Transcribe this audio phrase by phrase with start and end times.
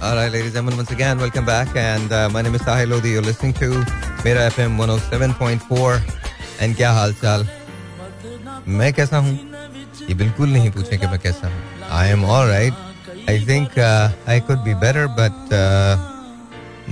[0.00, 1.74] All right, ladies and gentlemen, once again, welcome back.
[1.74, 3.10] And uh, my name is Sahil Lodi.
[3.10, 3.68] You're listening to
[4.24, 6.60] Mera FM 107.4.
[6.60, 7.46] And क्या हाल चाल
[8.78, 9.34] मैं कैसा हूँ
[10.08, 13.78] ये बिल्कुल नहीं पूछे कि मैं कैसा हूँ I am all right I think
[14.28, 15.52] I could be better but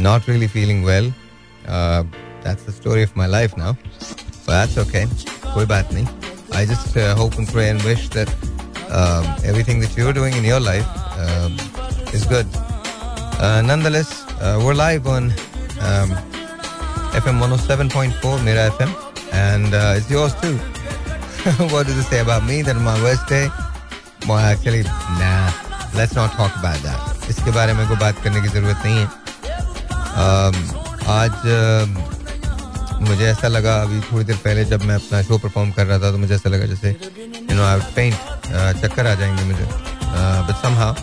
[0.09, 1.07] not really feeling well.
[1.67, 2.03] Uh,
[2.43, 3.77] that's the story of my life now.
[4.47, 5.07] But that's okay.
[5.55, 6.07] कोई बात नहीं.
[6.53, 8.29] I just uh, hope and pray and wish that
[8.91, 10.87] um, everything that you're doing in your life
[11.25, 11.59] um,
[12.13, 12.47] is good.
[12.55, 12.66] Uh,
[13.41, 15.25] nonetheless, uh, we're live on
[15.81, 16.11] um,
[17.13, 18.91] FM 107.4, Mira FM,
[19.33, 20.57] and uh, it's yours too.
[21.73, 23.49] what does it say about me that on my worst day?
[24.27, 25.53] Well, actually, nah.
[25.95, 27.01] Let's not talk about that.
[27.31, 29.07] इसके बारे में कोई बात करने की ज़रूरत नहीं है
[30.23, 30.57] um,
[31.09, 32.07] आज uh,
[33.09, 36.11] मुझे ऐसा लगा अभी थोड़ी देर पहले जब मैं अपना शो परफॉर्म कर रहा था
[36.13, 38.15] तो मुझे ऐसा लगा जैसे यू नो आई पेंट
[38.83, 39.65] चक्कर आ जाएँगे मुझे
[40.49, 40.95] but somehow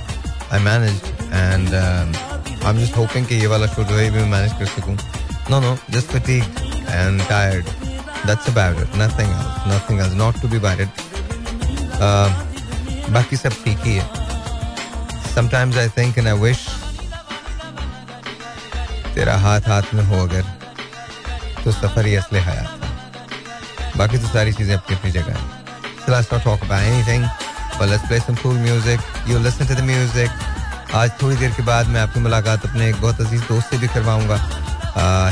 [0.54, 1.02] I manage
[1.34, 4.98] and I am just hoping कि ये वाला शो जो है भी मैनेज कर सकूँ।
[5.52, 6.44] No no just fatigue
[6.90, 7.66] and tired
[8.28, 10.90] that's about it nothing else nothing else not to be worried
[13.14, 14.06] बाकी सब ठीक ही है।
[15.36, 16.68] Sometimes I think and I wish
[19.16, 20.44] तेरा हाथ हाथ में हो अगर
[21.64, 25.52] तो सफ़र ही असले हयात बाकी तो सारी चीज़ें अपनी अपनी जगह हैं।
[26.06, 26.82] So let's not talk about
[27.84, 28.98] but let's play some cool music.
[29.28, 30.30] You listen to the music.
[30.96, 33.88] आज थोड़ी देर के बाद मैं आपकी मुलाकात अपने एक बहुत अज़ीज़ दोस्त से भी
[33.94, 34.36] करवाऊँगा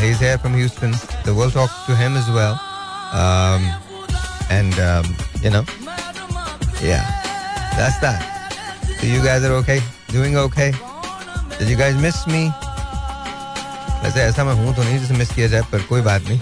[0.02, 0.94] he is here from Houston
[1.54, 2.58] talk to him as well
[3.20, 3.68] um,
[4.58, 5.08] and um,
[5.46, 5.62] you know
[6.88, 7.06] yeah
[7.78, 8.20] that's that
[8.98, 9.80] so you guys are okay
[10.10, 10.68] doing okay
[11.60, 12.44] did you guys miss me
[14.04, 16.40] वैसे ऐसा मैं हूँ तो नहीं जिसे मिस किया जाए पर कोई बात नहीं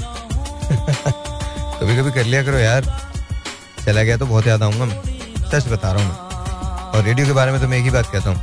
[1.78, 2.92] कभी कभी कर लिया करो यार
[3.86, 5.19] चला गया तो बहुत याद आऊँगा मैं
[5.50, 8.30] सच बता रहा हूँ और रेडियो के बारे में तो मैं एक ही बात कहता
[8.30, 8.40] हूँ।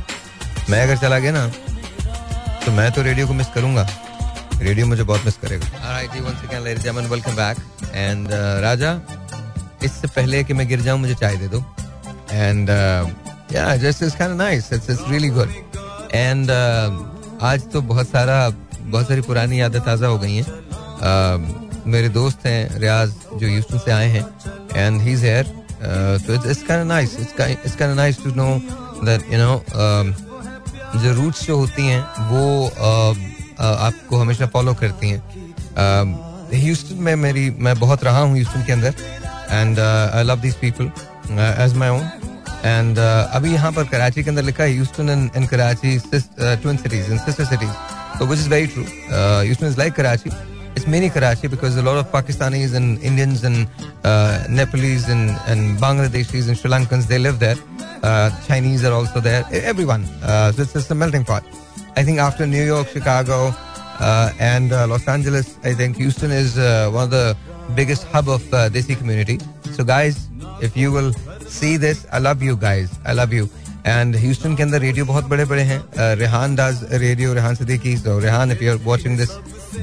[0.69, 1.47] मैं अगर चला गया ना
[2.65, 3.87] तो मैं तो रेडियो को मिस करूँगा।
[4.61, 5.65] रेडियो मुझे बहुत मिस करेगा.
[8.03, 8.91] And, uh, राजा
[9.83, 11.63] इससे पहले कि मैं गिर जाऊँ मुझे चाय दे दो।
[12.31, 12.69] एंड
[13.53, 15.53] या just is kind nice it's it's really good
[16.13, 16.51] and
[17.41, 18.49] आज तो बहुत सारा
[18.81, 23.77] बहुत सारी पुरानी यादें ताज़ा हो गई हैं। Uh, मेरे दोस्त हैं रियाज जो यूस्टन
[23.77, 24.25] से आए हैं।
[24.75, 28.47] एंड ही इज़ हेयर तो it's it's kind nice it's it's kind nice to know
[29.05, 29.63] that you know
[30.99, 35.21] जो रूट्स जो होती हैं वो uh, uh, आपको हमेशा फॉलो करती हैं
[36.53, 38.93] ह्यूस्टन में मेरी मैं बहुत रहा हूँ ह्यूस्टन के अंदर
[39.51, 40.91] and I love this people
[41.63, 42.09] as my own
[42.65, 47.17] and अभी यहाँ पर कराची के अंदर लिखा है Houston and Karachi twin cities in
[47.19, 48.85] sister cities So which is very true.
[49.11, 50.31] Uh, Houston is like Karachi.
[50.76, 53.66] It's mini Karachi because a lot of Pakistanis and Indians and
[54.04, 57.56] uh, Nepalese and, and Bangladeshis and Sri Lankans they live there.
[58.02, 59.44] Uh, Chinese are also there.
[59.52, 60.04] E- Everyone.
[60.22, 61.44] Uh, so it's just a melting pot.
[61.96, 63.54] I think after New York, Chicago,
[64.00, 67.36] uh, and uh, Los Angeles, I think Houston is uh, one of the
[67.74, 69.38] biggest hub of uh, Desi community.
[69.72, 70.28] So guys,
[70.62, 71.12] if you will
[71.46, 72.98] see this, I love you guys.
[73.04, 73.48] I love you.
[73.86, 78.18] And Houston के अंदर radio बहुत बड़े बड़े हैं Rehan does radio Rehan Sadiqi so
[78.24, 79.30] Rehan if you are watching this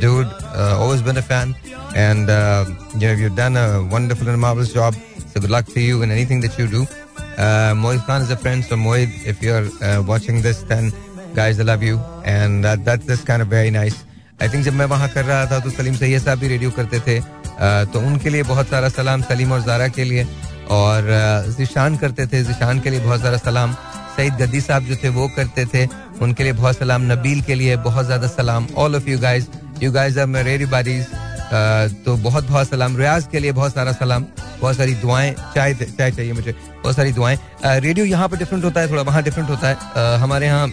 [0.01, 1.55] dude uh, always been a fan
[1.95, 4.95] and uh, you know you've done a wonderful and marvelous job
[5.33, 6.83] so good luck to you in anything that you do
[7.39, 10.93] uh, Moid Khan is a friend so Moid if you're uh, watching this then
[11.35, 14.05] guys I love you and that, that's just kind of very nice
[14.41, 17.01] I think जब मैं वहाँ कर रहा था तो सलीम सैयद साहब भी radio करते
[17.07, 20.27] थे uh, तो उनके लिए बहुत सारा सलाम सलीम और जारा के लिए
[20.71, 21.03] और
[21.59, 23.77] जिशान करते थे जिशान के लिए बहुत सारा सलाम
[24.17, 25.87] सईद गद्दी साहब जो थे वो करते थे
[26.23, 29.47] उनके लिए बहुत सलाम नबील के लिए बहुत ज़्यादा सलाम all of you guys
[29.83, 30.27] you guys are
[32.05, 34.25] तो बहुत बहुत सलाम। रियाज के लिए बहुत सारा सलाम।
[34.61, 38.81] बहुत सारी दुआएँ। चाय चाय चाहिए मुझे। बहुत सारी दुआएँ। रेडियो यहाँ पर डिफरेंट होता
[38.81, 40.67] है, थोड़ा वहाँ डिफरेंट होता है। हमारे यहाँ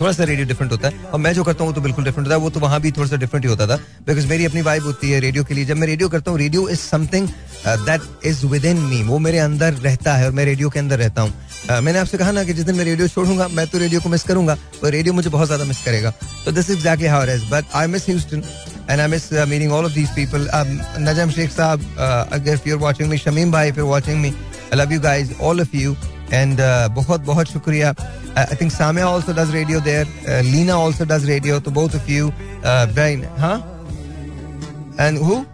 [0.00, 2.36] थोड़ा सा रेडियो डिफरेंट होता है। और मैं जो करता हूँ तो बिल्कुल डिफरेंट होता
[2.36, 3.76] है। वो तो वहाँ भी थोड़ा सा डिफरेंट ही होता था।
[4.06, 6.68] बिकॉज़ मेरी अपनी वाइब होती है रेडियो के लिए। जब मैं रेडियो करता हूँ radio
[6.68, 7.28] is something
[7.66, 11.22] that is within me वो मेरे अंदर रहता है और मैं रेडियो के अंदर रहता
[11.22, 11.32] हूँ।
[11.66, 14.08] Uh, मैंने आपसे कहा ना कि जिस दिन मैं रेडियो छोड़ूँगा मैं तो रेडियो को
[14.08, 16.10] मिस करूँगा। तो रेडियो मुझे बहुत ज़्यादा मिस करेगा।
[16.44, 18.42] तो this exactly how is but I miss Houston
[18.88, 20.44] and I miss uh, meeting all of these people.
[20.56, 20.68] Um,
[21.06, 24.32] Najam Sheikh Saab, uh, if you're watching me, Shamim Bhai, if you're watching me,
[24.72, 25.96] I love you guys, all of you.
[26.32, 27.94] And uh, बहुत बहुत शुक्रिया.
[28.36, 30.06] Uh, Samia also does radio there.
[30.28, 31.60] Uh, Lena also does radio.
[31.60, 32.32] So both of you,
[32.64, 33.62] uh, very, huh?
[34.98, 35.44] And who?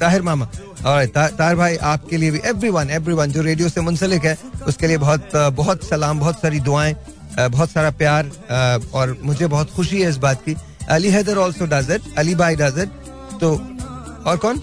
[0.00, 0.46] Tahir मामा
[0.86, 4.36] और ताहिर भाई आपके लिए भी everyone everyone जो रेडियो से मुंसलिक है
[4.66, 6.94] उसके लिए बहुत बहुत सलाम बहुत सारी दुआएँ
[7.38, 8.30] बहुत सारा प्यार
[8.94, 10.56] और मुझे बहुत खुशी है इस बात की
[10.90, 12.88] Ali Haider also does it Ali भाई डज इट
[13.40, 13.52] तो
[14.30, 14.60] और कौन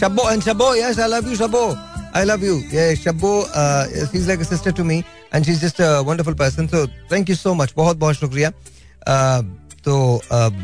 [0.00, 1.64] Shabbo and Shabbo yes I love you Shabbo
[2.13, 2.57] I love you.
[2.71, 5.03] Yeah, Shabbo, uh, she's like a sister to me.
[5.33, 8.51] And she is just a wonderful person so thank you so much बहुत बहुत शुक्रिया
[8.51, 9.43] uh,
[9.85, 10.55] तो um,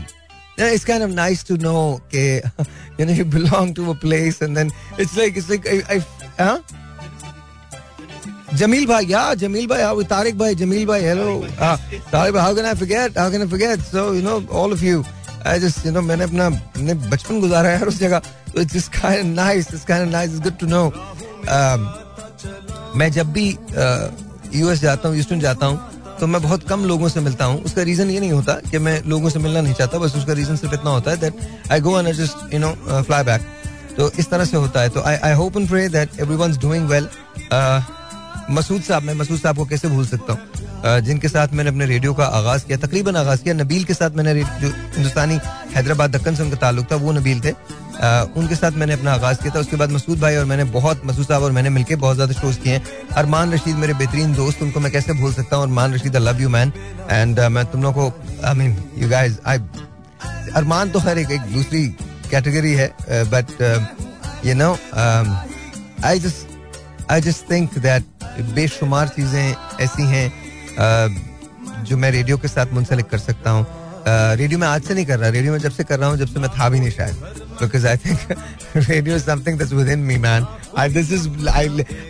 [0.60, 1.84] yeah, it's kind of nice to know
[2.14, 2.24] कि
[2.98, 6.00] you know you belong to a place and then it's like it's like I, I
[6.40, 6.58] huh?
[8.60, 11.32] Jamil bhai, yeah, Jamil bhai, how Tariq bhai, Jamil bhai, hello.
[11.60, 11.78] Ah,
[12.12, 13.18] Tariq bhai, how can I forget?
[13.22, 13.82] How can I forget?
[13.88, 15.04] So, you know, all of you.
[15.44, 18.20] I just, you know, मैंने अपना मैंने बचपन गुजारा है यार उस जगह
[18.54, 20.84] तो it's just kind of nice it's kind of nice it's good to know
[22.97, 23.49] मैं जब भी
[24.55, 25.79] यूएस uh, जाता हूँ यूस्टन जाता हूँ
[26.21, 29.03] तो मैं बहुत कम लोगों से मिलता हूँ। उसका रीजन ये नहीं होता कि मैं
[29.09, 31.35] लोगों से मिलना नहीं चाहता बस उसका रीजन सिर्फ़ इतना होता है that
[31.73, 32.73] I go and just you know
[33.03, 33.41] fly back
[33.97, 36.89] तो इस तरह से होता है। तो I I hope and pray that everyone's doing
[36.89, 37.09] well
[38.51, 41.01] Masood साहब मैं मसूद साहब को कैसे भूल सकता हूँ?
[41.05, 44.35] जिनके साथ मैंने अपने रेडियो का आगाज़ किया तकरीबन आगाज़ किया नबील के साथ मैंने
[44.35, 45.39] जो हिंदुस्तानी
[45.75, 47.53] हैदराबाद दक्कन से उनका ताल्लुक था वो नबील थे।
[48.03, 51.27] उनके साथ मैंने अपना आगाज़ किया था। उसके बाद मसूद भाई और मैंने बहुत मसूद
[51.27, 52.83] साहब और मैंने मिलकर बहुत ज़्यादा शोज़ किए हैं।
[53.17, 55.65] अरमान रशीद मेरे बेहतरीन दोस्त उनको मैं कैसे भूल सकता हूँ?
[55.65, 56.73] Armaan Rashid I love you man
[57.11, 58.13] and मैं तुम लोग को
[58.45, 59.59] I mean you guys I
[60.55, 61.87] Armaan तो खैर एक, एक दूसरी
[62.31, 62.95] कैटेगरी है
[63.31, 63.47] but
[64.47, 64.73] you know
[66.05, 68.05] I just I just think that
[68.55, 73.67] बेशुमार चीज़ें ऐसी हैं जो मैं रेडियो के साथ मुंसलिक कर सकता हूँ।
[74.09, 76.27] रेडियो में आज से नहीं कर रहा रेडियो में जब से कर रहा हूँ जब
[76.27, 77.15] से मैं था भी नहीं शायद।
[77.61, 78.19] Because I think
[78.77, 80.47] radio is something that's within me man
[80.79, 81.29] I this is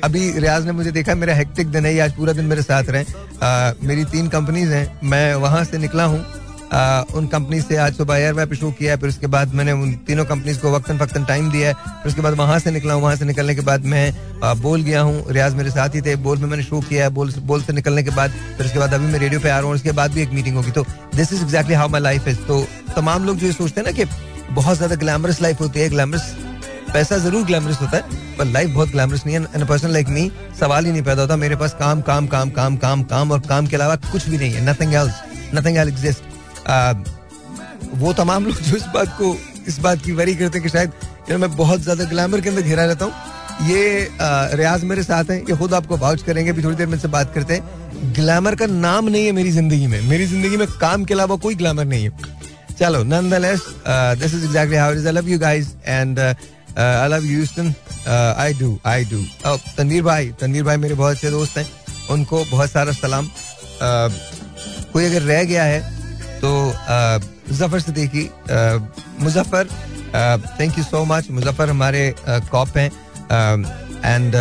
[0.04, 3.04] अभी रियाज ने मुझे देखा मेरा हेक्टिक दिन है आज पूरा दिन मेरे साथ रहे।
[3.04, 6.24] uh, मेरी तीन कंपनीज़ हैं मैं वहाँ से निकला हूँ।
[6.70, 9.92] उन कंपनी से आज सुबह एयर वेब शो किया है फिर उसके बाद मैंने उन
[10.06, 13.02] तीनों कंपनीज़ को वक्तन फक्तन टाइम दिया है। फिर उसके बाद वहाँ से निकला हूँ
[13.02, 14.12] वहाँ से निकलने के बाद मैं
[14.42, 17.10] आ, बोल गया हूँ रियाज मेरे साथ ही थे बोल में मैंने शो किया है
[17.10, 19.66] बोल बोल से निकलने के बाद फिर उसके बाद अभी मैं रेडियो पे आ रहा
[19.66, 20.84] हूँ उसके बाद भी एक मीटिंग होगी। तो
[21.16, 22.64] this is exactly how my life is तो
[22.96, 24.04] तमाम लोग जो ये सोचते हैं ना कि
[24.52, 26.34] बहुत ज़्यादा ग्लैमरस लाइफ होती है ग्लैमरस
[26.92, 30.30] पैसा ज़रूर ग्लैमरस होता है पर लाइफ बहुत ग्लैमरस नहीं है। पर्सन लाइक मी
[30.60, 33.66] सवाल ही नहीं पैदा होता। मेरे पास काम काम काम काम काम काम और काम
[33.66, 35.22] के अलावा कुछ भी नहीं है। Nothing else
[35.54, 36.29] nothing else exist
[38.00, 39.36] वो तमाम लोग जो इस बात को
[39.68, 42.62] इस बात की वरी करते हैं कि शायद know, मैं बहुत ज़्यादा ग्लैमर के अंदर
[42.62, 44.08] घिरा रहता हूँ। ये
[44.56, 47.32] रियाज मेरे साथ हैं ये खुद आपको वाउच करेंगे भी थोड़ी देर में से बात
[47.34, 51.14] करते हैं। ग्लैमर का नाम नहीं है मेरी ज़िंदगी में। मेरी ज़िंदगी में काम के
[51.14, 52.10] अलावा कोई ग्लैमर नहीं है।
[52.78, 53.64] चलो nonetheless
[54.18, 57.44] this is exactly how is I love you guys and I love you
[58.08, 59.22] I do I do
[59.76, 61.66] Tanveer भाई तनवीर भाई मेरे बहुत अच्छे दोस्त हैं।
[62.10, 64.12] उनको बहुत सारा सलाम। uh,
[64.92, 65.99] कोई अगर रह गया है
[67.52, 68.28] Zafar Siddiqui
[69.24, 69.68] Muzaffar
[70.60, 72.90] thank you so much Muzaffar हमारे कॉप हैं।
[74.04, 74.32] एंड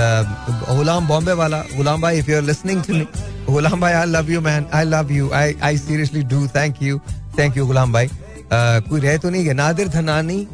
[0.69, 3.07] गुलाम बॉम्बे वाला, गुलाम भाई if you are listening to me
[3.49, 6.99] Ghulam भाई I love you man I love you I I seriously do thank you
[7.37, 8.09] thank you Ghulam भाई।
[8.51, 10.47] कोई रह तो नहीं गया। Nadir Dhanani,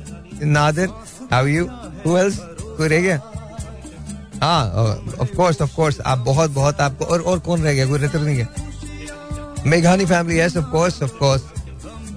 [0.43, 0.89] Nadir
[1.31, 1.65] how you
[2.05, 2.37] who else
[2.77, 3.19] कोई रह गया?
[4.41, 4.65] हाँ
[5.21, 7.85] ऑफ़ कोर्स ऑफ़ कोर्स आप बहुत बहुत आपको, और और कौन रह गया?
[7.87, 8.47] कोई रहते तो नहीं गया?
[9.65, 11.43] मेघानी family yes of course of course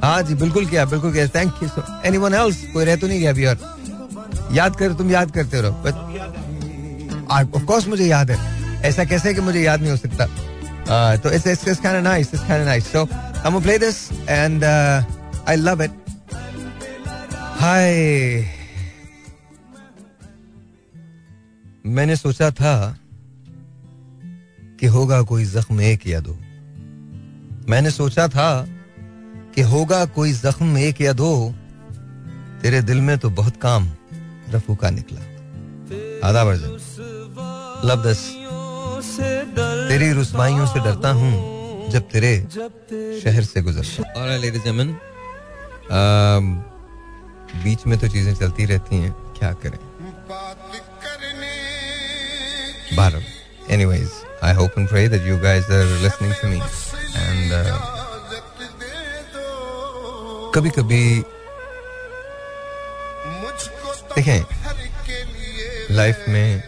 [0.03, 1.83] हाँ जी, बिल्कुल किया बिल्कुल किया। Thank you so
[2.19, 3.56] anyone else कोई रह तो नहीं गया अभी और?
[4.53, 5.95] याद कर, तुम याद करते रहो। बट
[7.55, 8.37] ऑफ़ कोर्स मुझे याद है।
[8.83, 10.27] ऐसा कैसे कि मुझे याद नहीं हो सकता?
[11.17, 14.65] तो it's it's it's kind nice it's kind nice so I am play this and
[14.65, 15.91] I love it
[17.61, 17.93] hi
[21.87, 22.75] मैंने सोचा था
[24.81, 26.39] कि होगा कोई जख्म एक या दो।
[27.69, 28.50] मैंने सोचा था
[29.58, 31.28] कि होगा कोई जख्म एक या दो,
[32.62, 33.88] तेरे दिल में तो बहुत काम
[34.50, 35.21] रफू का निकला।
[36.28, 36.76] आधा वर्जन
[37.85, 38.23] लव दस।
[39.88, 41.33] तेरी रुसवाइयों से डरता हूँ
[41.90, 42.33] जब तेरे
[43.25, 44.94] शहर से गुजर और जमन
[47.64, 49.78] बीच में तो चीज़ें चलती रहती हैं, क्या करें?
[52.97, 54.11] बारह। Anyways
[54.44, 56.61] I hope and pray that you guys are listening to me
[57.16, 57.98] and
[60.55, 61.25] कभी कभी
[64.14, 64.45] देखें
[65.90, 66.62] लाइफ में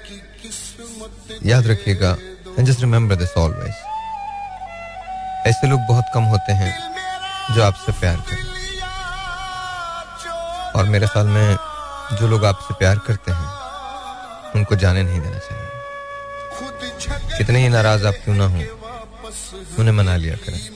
[1.47, 2.17] याद रखिएगा
[2.59, 3.75] and just remember this always
[5.47, 6.95] ऐसे लोग बहुत कम होते हैं
[7.55, 8.47] जो आपसे प्यार करें।
[10.77, 11.57] और मेरे ख्याल में
[12.17, 13.49] जो लोग आपसे प्यार करते हैं,
[14.57, 15.67] उनको जाने नहीं देना चाहिए।
[17.39, 18.61] कितने ही नाराज़ आप क्यों ना हो,
[19.79, 20.71] उन्हें मना लिया करें।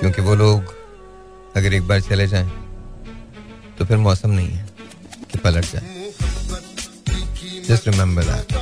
[0.00, 0.83] क्योंकि वो लोग
[1.56, 2.50] अगर एक बार चले जाएँ
[3.78, 4.66] तो फिर मौसम नहीं है
[5.32, 6.12] कि पलट जाए।
[7.68, 8.52] Just remember that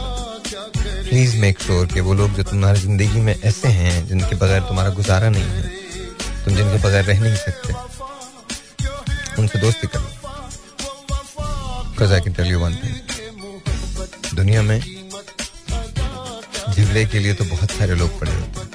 [1.09, 4.91] please make sure कि वो लोग जो तुम्हारी ज़िंदगी में ऐसे हैं, जिनके बगैर तुम्हारा
[4.91, 5.63] गुजारा नहीं है,
[6.45, 7.73] तुम जिनके बगैर रह नहीं सकते,
[9.39, 10.09] उनसे दोस्ती करो।
[12.05, 12.95] I can tell you one thing
[14.35, 14.79] दुनिया में
[16.71, 18.69] झगड़े के लिए तो बहुत सारे लोग पड़े होते हैं,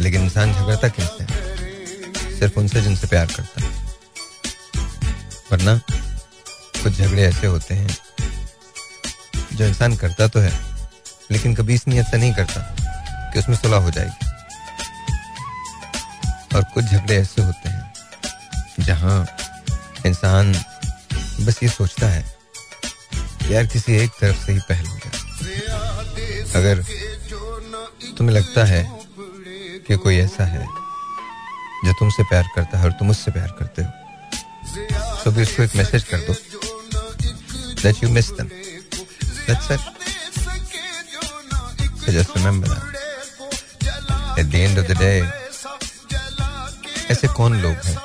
[0.00, 1.17] लेकिन इंसान झगड़ता है
[2.38, 3.70] सिर्फ़ उनसे जिनसे प्यार करता है।
[5.52, 5.76] वरना
[6.82, 7.96] कुछ झगड़े ऐसे होते हैं
[9.52, 10.52] जो इंसान करता तो है,
[11.30, 12.60] लेकिन कभी इस नीयत से नहीं करता
[13.32, 14.26] कि उसमें सुलह हो जाएगी।
[16.56, 17.92] और कुछ झगड़े ऐसे होते हैं
[18.80, 19.26] जहाँ
[20.06, 20.52] इंसान
[21.40, 22.24] बस ये सोचता है
[23.50, 25.16] यार किसी एक तरफ़ से ही पहल हो जाए।
[26.54, 26.82] अगर
[28.18, 28.82] तुम्हें लगता है
[29.88, 30.66] कि कोई ऐसा है
[31.84, 33.88] जो तुमसे प्यार करता है और तुम उससे प्यार करते हो।
[35.24, 36.34] तो भी उसको एक मैसेज कर दो।
[38.02, 38.48] You miss them.
[39.46, 39.80] That's it.
[42.00, 42.84] So just remember that.
[44.40, 45.20] At the end of the day,
[47.10, 47.96] ऐसे कौन लोग हैं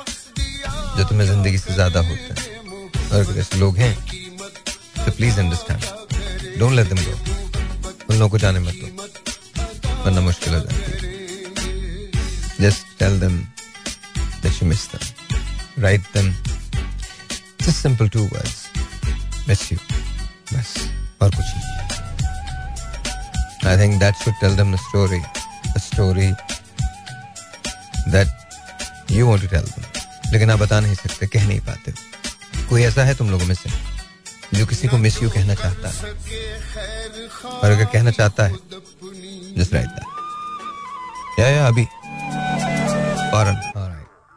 [0.96, 2.36] जो तुम्हें ज़िंदगी से ज़्यादा होते हैं?
[3.12, 3.94] और अगर ऐसे लोग हैं
[5.04, 7.12] तो please understand don't let them go
[8.10, 8.86] उन लोगों को जाने मत दो।
[10.04, 10.96] वरना मुश्किल हो जाती है।
[12.60, 13.34] Just tell them
[14.44, 16.32] that you miss them right them
[17.62, 18.56] just simple two words
[19.48, 19.78] miss you
[20.52, 20.74] बस
[21.22, 21.72] और कुछ नहीं
[23.70, 25.20] I think that should tell them story
[25.66, 26.30] the story
[28.12, 31.92] that you want to tell them लेकिन आप बता नहीं सकते, कह नहीं पाते
[32.68, 33.70] कोई ऐसा है तुम लोगों में से
[34.54, 35.94] जो किसी को मिस यू कहना चाहता है?
[37.48, 38.52] और अगर कहना चाहता है
[39.58, 41.84] जस्ट राइट दैट या या, अभी।
[43.30, 43.83] फ़ौरन।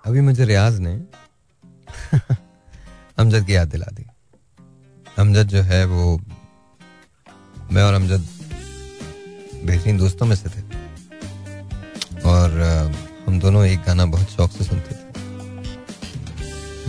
[0.07, 0.91] अभी मुझे रियाज ने
[3.17, 4.05] अमजद की याद दिला दी।
[5.19, 6.21] अमजद जो है वो,
[7.71, 8.27] मैं और अमजद
[9.65, 10.63] बेहतरीन दोस्तों में से थे।
[12.21, 12.61] और
[13.27, 15.01] हम दोनों एक गाना बहुत शौक से सुनते थे।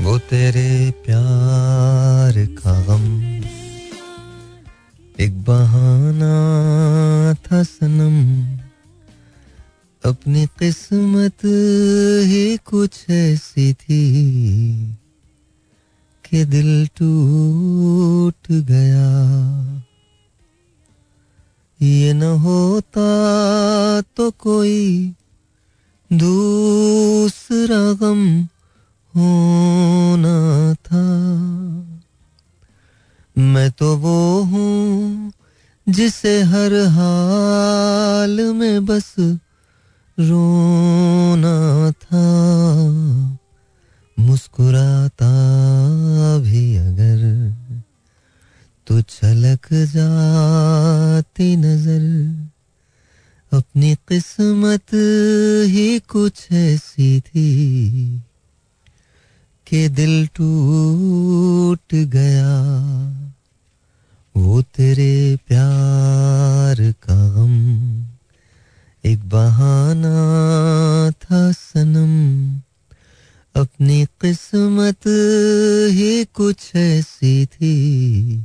[0.02, 3.22] वो तेरे प्यार का गम
[5.20, 6.34] एक बहाना
[7.34, 8.67] था सनम।
[10.04, 11.44] अपनी किस्मत
[12.24, 14.02] ही कुछ ऐसी थी
[16.24, 19.08] कि दिल टूट गया।
[21.82, 23.08] ये न होता
[24.16, 25.14] तो कोई
[26.12, 28.42] दूसरा गम
[29.14, 31.04] होना था।
[33.36, 35.32] मैं तो वो हूँ
[35.88, 39.14] जिसे हर हाल में बस
[40.20, 42.22] रोना था,
[44.18, 45.30] मुस्कुराता
[46.38, 47.20] भी अगर
[48.86, 52.02] तो छलक जाती नज़र।
[53.52, 54.94] अपनी किस्मत
[55.66, 58.18] ही कुछ ऐसी थी
[59.66, 62.54] कि दिल टूट गया।
[64.36, 68.07] वो तेरे प्यार का गम
[69.04, 72.60] एक बहाना था सनम।
[73.54, 74.98] अपनी किस्मत
[75.92, 78.40] ही कुछ ऐसी थी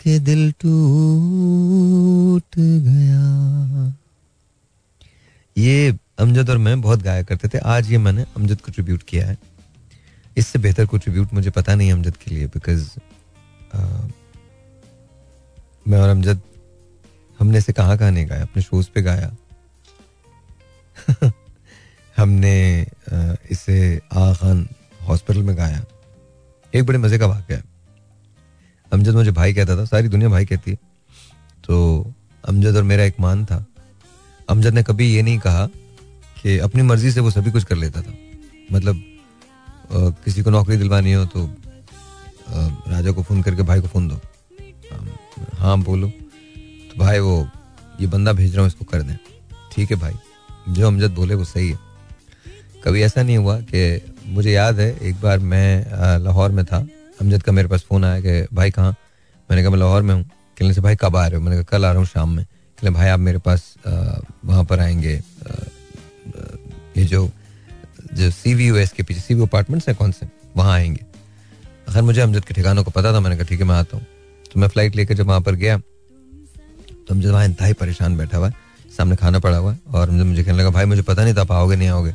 [0.00, 3.94] कि दिल टूट गया।
[5.56, 9.26] ये अमजद और मैं बहुत गाया करते थे। आज ये मैंने अमजद को ट्रिब्यूट किया
[9.26, 9.38] है।
[10.36, 12.90] इससे बेहतर कोई ट्रिब्यूट मुझे पता नहीं अमजद के लिए बिकॉज़
[15.88, 16.40] मैं और अमजद
[17.40, 18.42] हमने इसे कहाँ कहाँ नहीं गाया?
[18.42, 19.36] अपने शोज़ पे गाया।
[22.16, 22.86] हमने
[23.50, 24.68] इसे आ खान
[25.02, 25.84] हॉस्पिटल में गाया।
[26.74, 27.64] एक बड़े मज़े का वाक्य है।
[28.92, 30.76] अमजद मुझे भाई कहता था, सारी दुनिया भाई कहती है।
[31.64, 31.76] तो
[32.48, 33.64] अमजद और मेरा एक मान था।
[34.50, 35.66] अमजद ने कभी ये नहीं कहा
[36.42, 38.14] कि अपनी मर्ज़ी से वो सभी कुछ कर लेता था।
[38.72, 39.02] मतलब
[39.92, 41.46] किसी को नौकरी दिलवानी हो तो
[42.90, 44.20] राजा को फ़ोन करके भाई को फ़ोन दो।
[45.58, 46.12] हाँ बोलो।
[46.90, 47.48] तो भाई वो,
[48.00, 49.16] ये बंदा भेज रहा हूँ, इसको कर दें।
[49.72, 50.14] ठीक है भाई।
[50.68, 51.78] जो अमजद बोले वो सही है।
[52.84, 56.86] कभी ऐसा नहीं हुआ कि मुझे याद है, एक बार मैं लाहौर में था।
[57.20, 58.94] अमजद का मेरे पास फ़ोन आया कि, भाई कहाँ?
[59.48, 60.24] मैंने कहा, मैं लाहौर में हूँ।
[60.58, 61.42] कहने से भाई कब आ रहे हो?
[61.42, 64.80] मैंने कहा, कल आ रहा हूँ शाम में। कहले भाई आप मेरे पास वहाँ पर
[64.80, 65.20] आएँगे
[66.96, 67.28] ये जो
[68.14, 70.26] जो सी वी यू एस के पीछे सी वी अपार्टमेंट्स हैं कौन से?
[70.56, 71.04] वहाँ आएँगे।
[71.88, 74.06] अगर मुझे अमजद के ठिकानों को पता था, मैंने कहा, ठीक है, मैं आता हूँ।
[74.52, 75.80] तो मैं फ़्लाइट लेकर जब वहाँ पर गया
[77.10, 78.54] तो अमजद वहाँ इंतहाई परेशान बैठा हुआ है,
[78.96, 81.52] सामने खाना पड़ा हुआ है और मुझे कहने लगा, भाई, मुझे पता नहीं था आप
[81.52, 82.12] आओगे नहीं आओगे।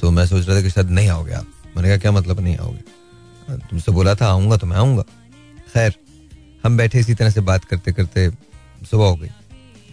[0.00, 1.46] तो मैं सोच रहा था कि शायद नहीं आओगे आप।
[1.76, 3.58] मैंने कहा, क्या मतलब नहीं आओगे?
[3.60, 5.02] तुमसे बोला था, आऊँगा तो मैं आऊँगा।
[5.74, 5.94] खैर,
[6.64, 8.28] हम बैठे इसी तरह से बात करते करते
[8.90, 9.28] सुबह हो गई।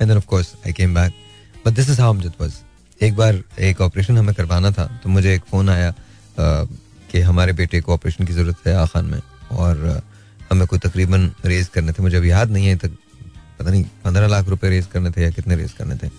[0.02, 1.14] And of course I came back
[1.66, 2.60] but this is how was
[3.02, 5.94] एक बार एक ऑपरेशन हमें करवाना था तो मुझे एक फ़ोन आया
[6.40, 10.02] कि हमारे बेटे को ऑपरेशन की ज़रूरत है आखान में और
[10.52, 12.98] हमें कोई तकरीबन रेज करने थे। मुझे अब याद नहीं है तक
[13.60, 16.10] पता नहीं पंद्रह लाख रुपए रेज करने थे या कितने रेज करने थे।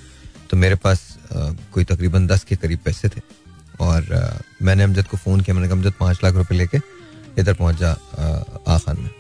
[0.51, 1.01] तो मेरे पास
[1.33, 3.21] आ, कोई तकरीबन दस के करीब पैसे थे।
[3.81, 6.79] और आ, मैंने अमजद को फ़ोन किया मैंने कहा अमजद पाँच लाख रुपए लेके
[7.39, 7.91] इधर पहुँच जा
[8.69, 9.11] आखान में।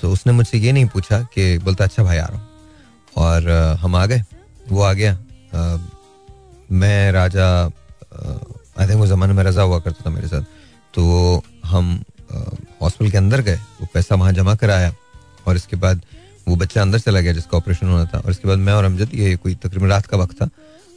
[0.00, 2.48] तो उसने मुझसे ये नहीं पूछा कि बोलता अच्छा भाई आ रहा हूँ।
[3.16, 4.22] और आ, हम आ गए।
[4.68, 5.12] वो आ गया।
[5.54, 5.76] आ,
[6.72, 10.42] मैं राजा आई थिंक वो ज़माने में रजा हुआ करता था मेरे साथ।
[10.94, 12.02] तो हम
[12.82, 14.94] हॉस्पिटल के अंदर गए। वो पैसा वहाँ जमा कराया।
[15.46, 16.00] और इसके बाद
[16.48, 19.10] वो बच्चा अंदर चला गया जिसका ऑपरेशन होना था और इसके बाद मैं और अमजद,
[19.14, 20.48] ये कोई तकरीबन रात का वक्त था,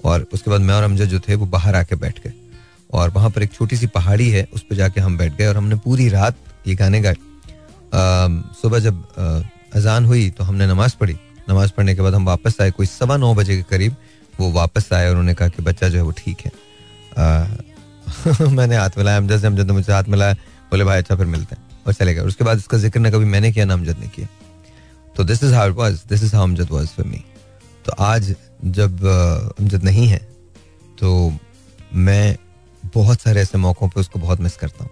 [0.05, 2.33] और उसके बाद मैं और अमजद जो थे, वो बाहर आके बैठ गए।
[2.93, 5.57] और वहाँ पर एक छोटी सी पहाड़ी है, उस पर जाके हम बैठ गए और
[5.57, 6.35] हमने पूरी रात
[6.67, 7.15] ये गाने गाए।
[8.61, 9.03] सुबह जब
[9.75, 11.17] अजान हुई तो हमने नमाज़ पढ़ी।
[11.49, 13.95] नमाज़ पढ़ने के बाद हम वापस आए, कोई सवा नौ बजे के करीब
[14.39, 16.51] वो वापस आए और उन्होंने कहा कि बच्चा जो है वो ठीक है।
[18.51, 20.33] मैंने हाथ मिलाया, अमजद से, अमजद ने मुझे हाथ मिलाया,
[20.71, 23.25] बोले, भाई अच्छा फिर मिलते हैं। और चले गए। उसके बाद इसका ज़िक्र ना कभी
[23.25, 24.27] मैंने किया, ना अमजद ने किया।
[25.17, 27.23] तो this is how was this is how Amjad was for me
[27.85, 28.35] तो आज
[28.77, 29.05] जब
[29.59, 30.19] अमजद नहीं है
[30.99, 31.09] तो
[32.07, 32.37] मैं
[32.95, 34.91] बहुत सारे ऐसे मौक़ों पे उसको बहुत मिस करता हूँ।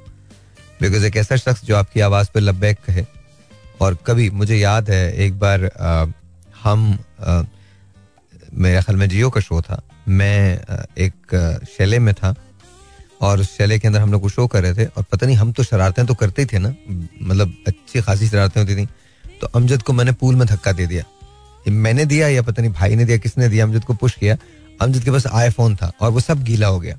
[0.82, 3.06] बिकॉज़ एक ऐसा शख्स जो आपकी आवाज़ पे लब्बैक कहे
[3.82, 6.06] और कभी मुझे याद है एक बार आ,
[6.64, 7.44] हम आ,
[8.54, 12.34] मेरे ख्याल में जियो का शो था। मैं आ, एक शैले में था
[13.22, 15.36] और उस शैले के अंदर हम लोग को शो कर रहे थे और पता नहीं
[15.38, 16.76] हम तो शरारतें तो करते ही थे ना।
[17.22, 18.88] मतलब अच्छी खासी शरारतें होती थी।
[19.42, 21.04] तो अमजद को मैंने पूल में धक्का दे दिया।
[21.68, 24.38] मैंने दिया या पता नहीं भाई ने दिया, किसने दिया, अमजद को पुश किया।
[24.82, 26.98] अमजद के पास आईफोन था और वो सब गीला हो गया।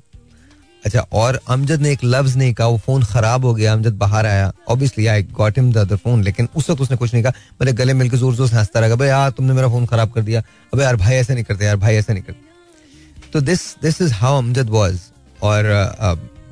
[0.83, 4.25] अच्छा और अमजद ने एक लफ्ज नहीं कहा, वो फ़ोन खराब हो गया, अमजद बाहर
[4.25, 7.73] आया। Obviously I got him the phone लेकिन उस वक्त उसने कुछ नहीं कहा। मेरे
[7.73, 10.41] गले मिलकर ज़ोर ज़ोर से हंसता रहा भाई यार, तुमने मेरा फ़ोन खराब कर दिया।
[10.73, 14.13] अबे, यार, भाई ऐसे नहीं करते, यार, भाई ऐसे नहीं करते। तो this this is
[14.13, 14.99] how Amjad was
[15.43, 15.63] और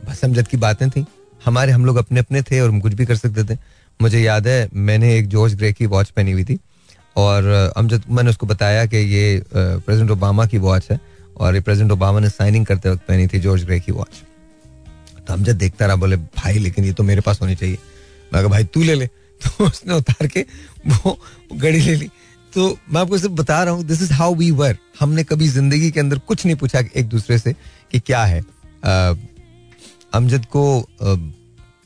[0.07, 1.05] बस अमजद की बातें थी।
[1.45, 3.57] हमारे हम लोग अपने अपने थे और हम कुछ भी कर सकते थे।
[3.99, 6.59] मुझे याद है, मैंने एक जॉर्ज ग्रे की वॉच पहनी हुई थी
[7.15, 10.99] और अमजद मैंने उसको बताया कि ये प्रेसिडेंट ओबामा की वॉच है
[11.37, 14.21] और ये प्रेसिडेंट ओबामा ने साइनिंग करते वक्त पहनी थी जॉर्ज ग्रे की वॉच
[15.27, 17.77] तो हम जब देखता रहा, बोले, भाई, लेकिन ये तो मेरे पास होनी चाहिए।
[18.33, 19.05] मैं कहा, भाई, तू ले ले।
[19.45, 20.45] तो उसने उतार के
[20.87, 21.17] वो
[21.53, 22.09] घड़ी ले ली।
[22.53, 25.89] तो मैं आपको सिर्फ़ बता रहा हूँ this is how we were हमने कभी ज़िंदगी
[25.91, 27.53] के अंदर कुछ नहीं पूछा एक दूसरे से
[27.91, 28.39] कि क्या है।
[30.13, 30.63] अमजद को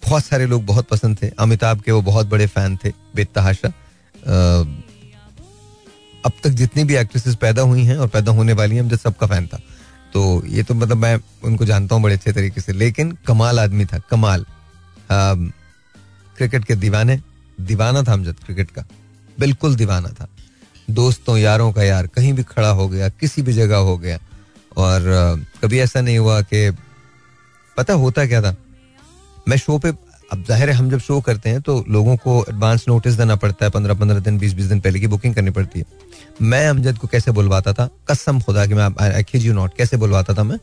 [0.04, 3.68] बहुत सारे लोग बहुत पसंद थे। अमिताभ के वो बहुत बड़े फ़ैन थे बेतहाशा
[6.26, 9.28] अब तक जितनी भी एक्ट्रेसेस पैदा हुई हैं और पैदा होने वाली हैं अमजद सबका
[9.28, 9.60] फ़ैन था।
[10.14, 13.86] तो ये तो मतलब मैं उनको जानता हूँ बड़े अच्छे तरीके से, लेकिन कमाल आदमी
[13.86, 14.46] था, कमाल।
[15.12, 17.20] क्रिकेट के दीवाने,
[17.62, 18.86] दीवाना था अमजद क्रिकेट का।
[19.40, 20.28] बिल्कुल दीवाना था।
[20.90, 24.20] दोस्तों, यारों का यार, कहीं भी खड़ा हो गया, किसी भी जगह हो गया।
[24.78, 25.02] और
[25.64, 26.70] कभी ऐसा नहीं हुआ कि,
[27.78, 28.56] पता होता क्या था?
[29.50, 29.90] मैं शो पे,
[30.32, 33.66] अब ज़ाहिर है हम जब शो करते हैं तो लोगों को एडवांस नोटिस देना पड़ता
[33.66, 35.86] है पंद्रह पंद्रह दिन, बीस बीस दिन पहले की बुकिंग करनी पड़ती है।
[36.42, 37.90] मैं अमजद को कैसे बुलवाता था?
[38.10, 40.60] कसम खुदा कि मैं यू नॉट कैसे बुलवाता था मैं?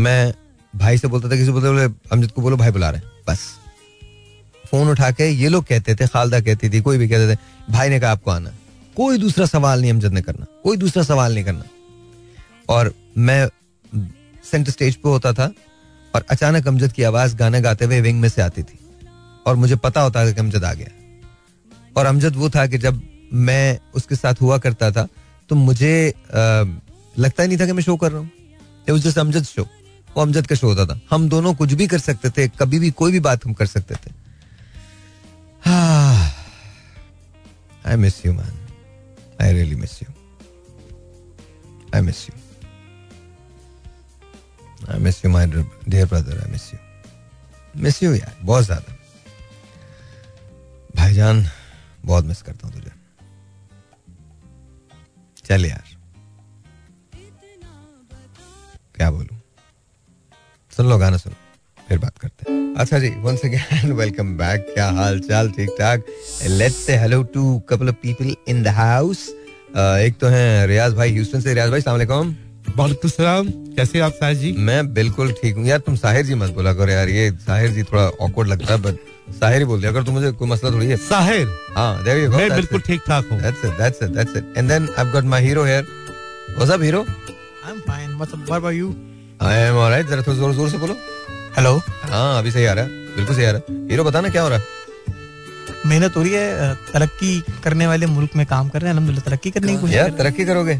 [0.00, 0.34] मैं
[0.74, 3.40] भाई से बोलता था, किसी बोलते बोले, अमजद को बोलो, भाई बुला रहे बस।
[4.64, 7.38] फ़ोन उठा के ये लोग कहते थे, खालदा कहती थी, कोई भी कहते थे,
[7.70, 8.50] भाई ने कहा आपको आना
[8.96, 11.64] कोई दूसरा सवाल नहीं अमजद ने करना, कोई दूसरा सवाल नहीं करना।
[12.68, 13.48] और मैं
[14.44, 15.52] सेंटर स्टेज पे होता था
[16.14, 18.78] और अचानक अमजद की आवाज़ गाना गाते हुए विंग में से आती थी।
[19.46, 20.88] और मुझे पता होता था कि अमजद आ गया।
[21.96, 23.00] और अमजद वो था कि जब
[23.32, 25.06] मैं उसके साथ हुआ करता था
[25.50, 26.64] तो मुझे आ,
[27.18, 29.62] लगता ही नहीं था कि मैं शो कर रहा हूँ। जस्ट अमजद शो
[30.16, 32.90] वो अमजद का शो होता था। हम दोनों कुछ भी कर सकते थे कभी भी
[32.92, 34.10] कोई भी बात हम कर सकते थे।
[37.84, 38.52] I miss you man
[39.42, 40.12] I really miss you
[41.94, 42.36] I miss you
[44.90, 46.78] I miss you my dear brother I miss you
[47.82, 48.96] miss you यार बहुत ज़्यादा।
[50.96, 51.46] भाईजान,
[52.04, 52.92] बहुत मिस करता हूँ तुझे।
[55.44, 55.82] चल यार।
[58.96, 59.40] क्या बोलूँ?
[60.72, 61.34] सुन लो, गाना सुनो।
[61.78, 66.04] फिर बात करते हैं। अच्छा जी वंस अगेन वेलकम बैक क्या हाल चाल ठीक ठाक
[66.42, 69.28] let's say hello to couple of people in the house
[69.76, 72.34] एक तो हैं रियाज भाई ह्यूस्टन से। रियाज भाई सलाम
[72.76, 74.50] वालेकुम सलाम कैसे आप साहिर जी?
[74.58, 77.82] मैं बिल्कुल ठीक हूँ। यार तुम साहिर जी मत बोला करो यार। ये साहिर जी
[77.82, 78.96] थोड़ा ऑकवर्ड लगता है बट
[79.40, 82.30] साहिर ही बोल दिया। अगर तुम मुझे कोई मसला थोड़ी है। साहिर हाँ देयर यू
[82.30, 84.94] गो मैं बिल्कुल ठीक ठाक हूँ। That's it that's it that's it and then I
[84.98, 85.86] have got my hero here
[86.50, 88.94] what's up hero I am fine what's up what about you
[89.42, 90.96] I am alright जरा थोड़ा ज़ोर ज़ोर से बोलो।
[91.56, 94.42] हेलो हाँ अभी सही आ रहा है। बिल्कुल सही आ रहा है। हीरो बताना क्या
[94.42, 94.64] हो रहा है?
[95.86, 99.50] मेहनत हो रही है तरक्की करने वाले मुल्क में काम कर रहे हैं। अल्हम्दुलिल्लाह तरक्की
[99.50, 100.74] करने की कोशिश तरक्की करोगे?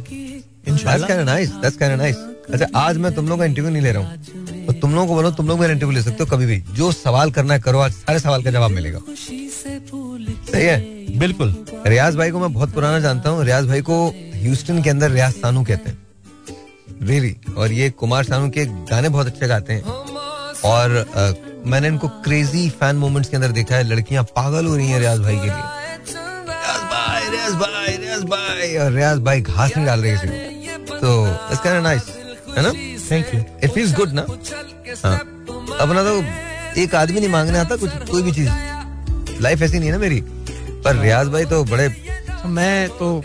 [2.52, 5.14] अच्छा आज मैं तुम लोगों का इंटरव्यू नहीं ले रहा हूँ। तो तुम लोगों को
[5.14, 7.78] बोलो तुम लोग मेरा इंटरव्यू ले सकते हो कभी भी। जो सवाल करना है करो
[7.78, 11.18] आज सारे सवाल का जवाब मिलेगा। सही है?
[11.18, 11.54] बिल्कुल।
[11.86, 15.32] रियाज भाई को मैं बहुत पुराना जानता हूँ। रियाज भाई को ह्यूस्टन के अंदर रियाज
[15.32, 15.98] सानू कहते हैं।
[17.02, 19.82] रियली और ये कुमार सानू के गाने बहुत अच्छे गाते हैं।
[20.64, 21.32] और अ,
[21.66, 25.18] मैंने इनको क्रेजी फ़ैन मोमेंट्स के अंदर देखा है। लड़कियाँ पागल हो रही हैं रियाज
[25.18, 30.00] भाई के लिए। रियाज भाई रियाज भाई रियाज भाई। और रियाज भाई घास नहीं डाल
[30.00, 30.53] रहे किसी को।
[31.04, 31.12] तो
[31.52, 32.08] इसका नाइस
[32.56, 32.72] है ना?
[33.10, 34.26] Thank you it feels good ना
[35.04, 35.16] हाँ।
[35.80, 36.12] अपना तो
[36.80, 40.20] एक आदमी नहीं मांगने आता कुछ कोई भी चीज़। लाइफ ऐसी नहीं है ना मेरी।
[40.84, 43.22] पर रियाज भाई तो बड़े तो मैं तो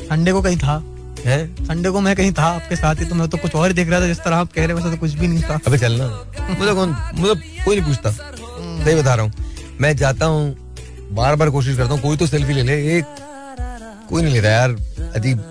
[0.00, 0.82] संडे को कहीं था।
[1.24, 1.64] हैं?
[1.66, 3.88] संडे को मैं कहीं था आपके साथ ही तो मैं तो कुछ और ही देख
[3.88, 5.78] रहा था जिस तरह आप कह रहे हो वैसे तो कुछ भी नहीं था। अबे
[5.78, 6.06] चलना
[6.50, 9.32] मुझे कौन मुझे कोई नहीं पूछता। सही बता रहा हूँ।
[9.80, 10.56] मैं जाता हूँ
[11.12, 13.04] बार बार कोशिश करता हूँ कोई तो सेल्फी ले ले एक
[14.08, 14.76] कोई नहीं लेता यार
[15.14, 15.44] अजीब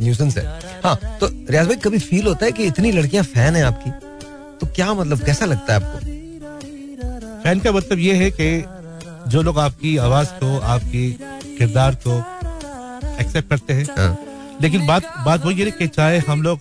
[0.00, 0.44] न्यूसेंस है।
[0.84, 3.90] हाँ तो रियाज भाई कभी फील होता है कि इतनी लड़कियाँ फ़ैन है आपकी?
[4.60, 5.98] तो क्या मतलब कैसा लगता है आपको?
[7.42, 8.48] फ़ैन का मतलब ये है कि
[9.30, 11.10] जो लोग आपकी आवाज़ को आपकी
[11.58, 12.18] किरदार को
[13.20, 14.16] एक्सेप्ट करते हैं। हाँ,
[14.62, 16.60] लेकिन बात बात वही है कि चाहे हम लोग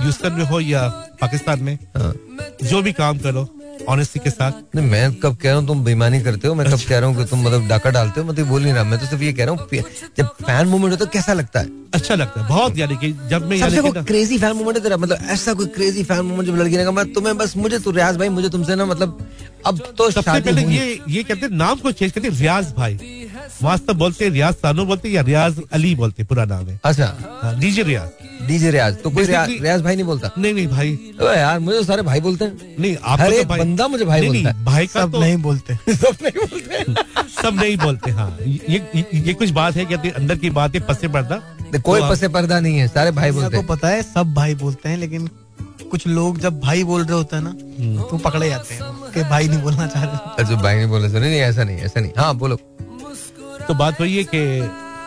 [0.00, 0.88] ह्यूस्टन में हो या
[1.20, 2.12] पाकिस्तान में हाँ।
[2.62, 3.48] जो भी काम करो
[3.88, 6.80] ऑनेस्टी के साथ नहीं मैं कब कह रहा हूँ तुम बेईमानी करते हो मैं कब
[6.88, 9.06] कह रहा हूँ कि तुम मतलब डाका डालते हो मतलब बोल नहीं रहा मैं तो
[9.06, 9.68] सिर्फ़ ये कह रहा हूँ
[10.18, 11.70] जब फ़ैन मूवमेंट होता है कैसा लगता है?
[11.94, 14.96] अच्छा लगता है बहुत यानी कि जब मैं सबसे वो क्रेजी फ़ैन मूवमेंट है तेरा
[14.96, 17.90] मतलब ऐसा कोई क्रेजी फ़ैन मूवमेंट जब लड़की ने कहा मैं तुम्हें बस मुझे तो
[17.90, 19.26] रियाज भाई मुझे तुमसे ना मतलब
[19.66, 22.98] अब तो सबसे पहले ये ये कहते नाम को चेंज करते रियाज भाई।
[23.62, 27.06] वास्तव बोलते रियाज सानू बोलते या रियाज अली बोलते पूरा नाम है। अच्छा।
[27.42, 30.30] हाँ, डीजे रियाज। डीजे रियाज। तो कोई रियाज, रियाज भाई नहीं बोलता?
[30.38, 33.48] नहीं नहीं भाई। अबे यार मुझे तो सारे भाई बोलते हैं। नहीं हर तो एक
[33.48, 37.32] बंदा मुझे भाई नहीं, बोलता नहीं, भाई का सब तो नहीं बोलते। सब नहीं बोलते।
[37.42, 38.82] सब नहीं बोलते हाँ। ये
[39.14, 41.42] ये, कुछ बात है कहते अंदर की बात है पसे पर्दा।
[41.84, 44.54] कोई तो पसे पर्दा नहीं है सारे भाई बोलते को हैं। पता है सब भाई
[44.54, 45.28] बोलते हैं लेकिन
[45.90, 48.82] कुछ लोग जब भाई बोल रहे होते हैं ना हम्म। तो पकड़े जाते हैं
[49.14, 52.00] कि भाई नहीं बोलना चाह रहे। अच्छा भाई नहीं बोले नहीं नहीं ऐसा नहीं ऐसा
[52.00, 52.58] नहीं। हाँ बोलो।
[53.68, 54.40] तो बात वही है कि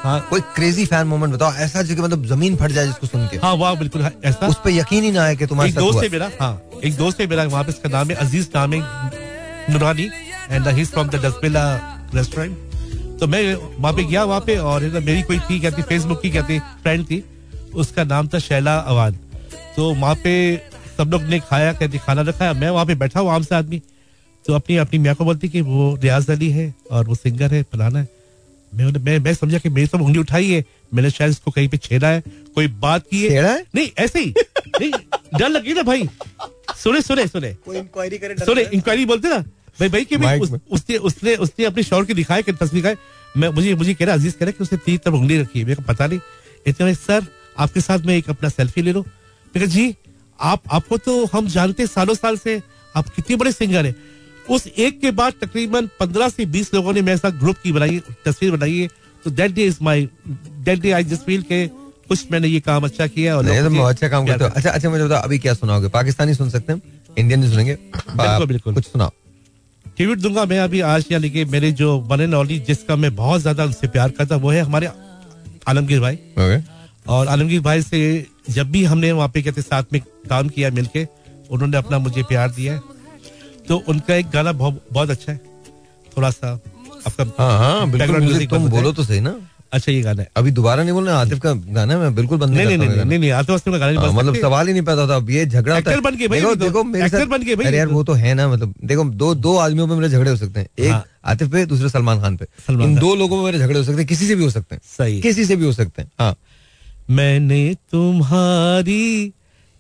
[0.04, 3.28] हाँ। कोई क्रेजी फ़ैन मोमेंट बताओ ऐसा जो कि मतलब ज़मीन फट जाए जिसको सुन
[3.28, 5.76] के। हाँ वाह बिल्कुल हाँ, ऐसा। उस पे यकीन ही ना आए कि तुम्हारे एक
[5.78, 8.74] दोस्त है मेरा हाँ एक दोस्त है मेरा वहाँ पे इसका नाम है अज़ीज़ नाम
[8.74, 8.80] है
[9.70, 10.10] Nurani
[10.52, 11.64] and he from the डसबिला
[12.16, 12.58] restaurant
[13.20, 16.60] तो मैं वहाँ पे गया वहाँ पे और मेरी कोई थी कहती फेसबुक की कहती
[16.84, 17.24] फ्रेंड थी
[17.76, 19.18] उसका नाम था शैला अवान।
[19.76, 20.34] तो वहाँ पे
[20.98, 23.82] सब लोग ने खाया कहती खाना रखा मैं वहाँ पे बैठा हूँ आम से आदमी।
[24.46, 27.62] तो अपनी अपनी मियाँ को बोलती कि वो रियाज अली है और वो सिंगर है
[27.64, 28.08] फलाना है।
[28.76, 31.78] मैं मैं मैं समझा कि मेरी तो उंगली उठाई है। मैंने शायद इसको कहीं पे
[31.78, 32.24] छेड़ा है।
[32.56, 33.30] कोई बात की है?
[33.30, 33.66] छेड़ा है?
[33.76, 34.34] नहीं ऐसे ही।
[34.82, 34.92] नहीं
[35.40, 36.08] डर लगी ना भाई।
[36.78, 39.38] सुने सुने सुने। कोई इंक्वायरी करे सुने इंक्वायरी बोलते ना?
[39.80, 42.96] भाई भाई कि माइक उस, उसने उसने उसने अपनी शौर की दिखाया कि तस्वीर का
[43.38, 45.66] मैं मुझे मुझे कह रहा अज़ीज़ कह रहा कि उसने तीन तरफ़ उंगली रखी है।
[45.66, 46.20] मेरे को पता नहीं।
[46.68, 47.26] इतने सर
[47.60, 49.04] आपके साथ मैं एक अपना सेल्फी ले लूँ?
[49.56, 49.96] मैं जी
[50.40, 52.62] आप आपको तो हम जानते सालों साल से।
[52.96, 53.96] आप कितने बड़े सिंगर हैं।
[54.50, 58.00] उस एक के बाद तकरीबन पंद्रह से बीस लोगों ने मेरे साथ ग्रुप की बनाई
[58.26, 58.88] तस्वीर बनाई है।
[59.26, 62.84] तो that day is my that day I just feel के कुछ मैंने ये काम
[62.84, 65.54] अच्छा किया और नहीं तो अच्छा काम करते हो। अच्छा अच्छा मुझे बताओ अभी क्या
[65.54, 65.88] सुनाओगे?
[65.90, 66.82] पाकिस्तानी सुन सकते हैं?
[67.18, 67.74] इंडियन नहीं सुनेंगे?
[67.74, 69.12] बिल्कुल, बिल्कुल। कुछ सुनाओ।
[69.86, 73.42] ट्रिब्यूट दूँगा मैं अभी आज यानी कि मेरे जो वन एंड ओनली जिसका मैं बहुत
[73.42, 74.90] ज़्यादा उनसे प्यार करता वो है हमारे
[75.68, 76.62] आलमगीर भाई। ओके
[77.12, 78.00] और आलमगीर भाई से
[78.50, 81.06] जब भी हमने वहाँ पे कहते साथ में काम किया मिलके
[81.52, 82.80] उन्होंने अपना मुझे प्यार दिया
[83.70, 85.40] तो उनका एक गाना बहुत बहुत अच्छा है।
[86.18, 86.52] थोड़ा सा
[87.08, 89.36] आपका हाँ हाँ बिल्कुल तुम बोलो तो सही ना।
[89.74, 92.54] अच्छा ये गाना है। अभी दोबारा नहीं बोलना आतिफ का गाना है मैं बिल्कुल बंद
[92.54, 94.74] नहीं नहीं नहीं नहीं हूँ नहीं नहीं आते वक्त गाना नहीं हाँ, मतलब सवाल ही
[94.74, 97.10] नहीं पैदा होता अब ये झगड़ा होता है। बन के भाई देखो तो। देखो मेरे
[97.10, 99.56] साथ बन के भाई अरे यार तो। वो तो है ना मतलब देखो दो दो
[99.58, 102.46] आदमियों पे मेरे झगड़े हो सकते हैं। एक हाँ। आतिफ पे दूसरे सलमान खान पे।
[102.74, 104.82] इन दो लोगों में मेरे झगड़े हो सकते हैं किसी से भी हो सकते हैं।
[104.98, 106.36] सही। किसी से भी हो सकते हैं हाँ।
[107.10, 109.34] मैंने तुम्हारी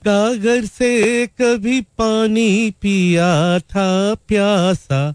[0.05, 5.12] कागर से कभी पानी पिया था, प्यासा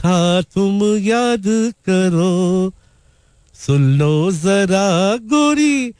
[0.00, 1.42] था, तुम याद
[1.86, 2.72] करो।
[3.54, 5.92] सुन लो जरा गोरी,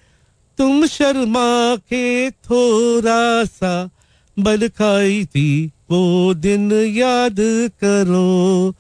[0.58, 3.90] तुम शर्मा के थोड़ा सा,
[4.38, 7.36] बल खाई थी वो दिन याद
[7.80, 8.74] करो।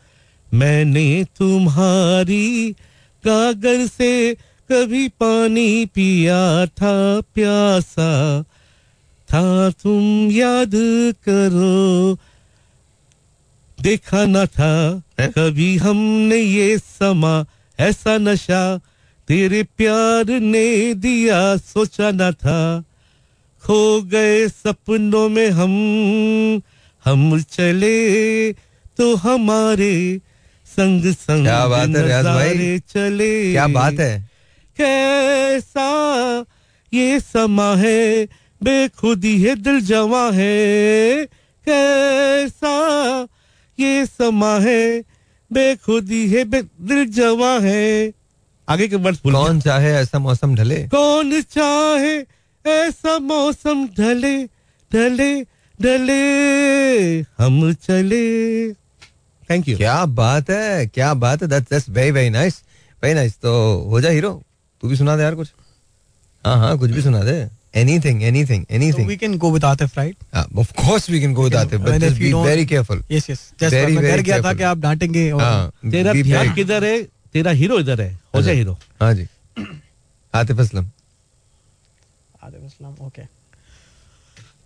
[0.54, 2.72] मैंने तुम्हारी
[3.24, 4.34] कागर से
[4.72, 8.44] कभी पानी पिया था, प्यासा
[9.28, 10.72] था तुम याद
[11.28, 12.18] करो।
[13.78, 14.72] देखा न था
[15.20, 17.34] कभी हमने ये समा
[17.78, 18.62] ऐसा नशा
[19.28, 22.84] तेरे प्यार ने दिया सोचा न था।
[23.62, 25.72] खो गए सपनों में हम
[27.04, 28.52] हम चले
[28.98, 30.20] तो हमारे
[30.66, 32.78] संग संग क्या बात है रियाज भाई?
[32.88, 34.18] चले। क्या बात है?
[34.76, 35.88] कैसा
[36.92, 38.28] ये समा है
[38.62, 41.26] बेखुदी है दिल जवा है।
[41.68, 42.76] कैसा
[43.78, 45.00] ये समा है?
[45.52, 48.12] बेखुदी है बे दिल जवा है।
[48.68, 50.82] आगे के वर्ड्स कौन चाहे ऐसा मौसम ढले?
[50.88, 52.16] कौन चाहे
[52.64, 54.36] ऐसा मौसम ढले?
[54.92, 55.42] ढले
[55.82, 58.72] ढले हम चले।
[59.50, 62.62] थैंक यू क्या बात है क्या बात है। That's that's very very nice
[63.02, 63.52] very nice तो
[63.90, 64.42] हो जा हीरो
[64.82, 65.52] तू भी सुना दे यार कुछ।
[66.44, 70.16] हाँ हाँ कुछ भी सुना दे। Anything anything So we can go with Atif, right?
[70.58, 72.66] Of course we can go with Atif but And if just you be don't- very
[72.66, 73.40] careful Yes, yes.
[73.62, 74.56] Just Very, मैं very डर गया था careful.
[74.58, 77.02] कि आप डांटेंगे और हाँ तेरा be ध्यान very- किधर है
[77.32, 79.26] तेरा हीरो इधर है हो जा हीरो हाँ जी
[80.34, 80.90] Atif Aslam
[82.48, 83.24] Atif Aslam, okay.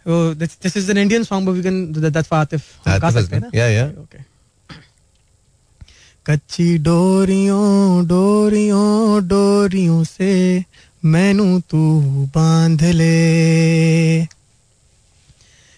[0.07, 2.67] Oh, this, this is an Indian song, but we can that, that's for Atif.
[2.87, 3.51] हैं ना?
[3.55, 4.21] या या Okay.
[6.27, 10.31] कच्ची डोरियों डोरियों डोरियों से
[11.05, 14.25] मैनू तू बाँध ले।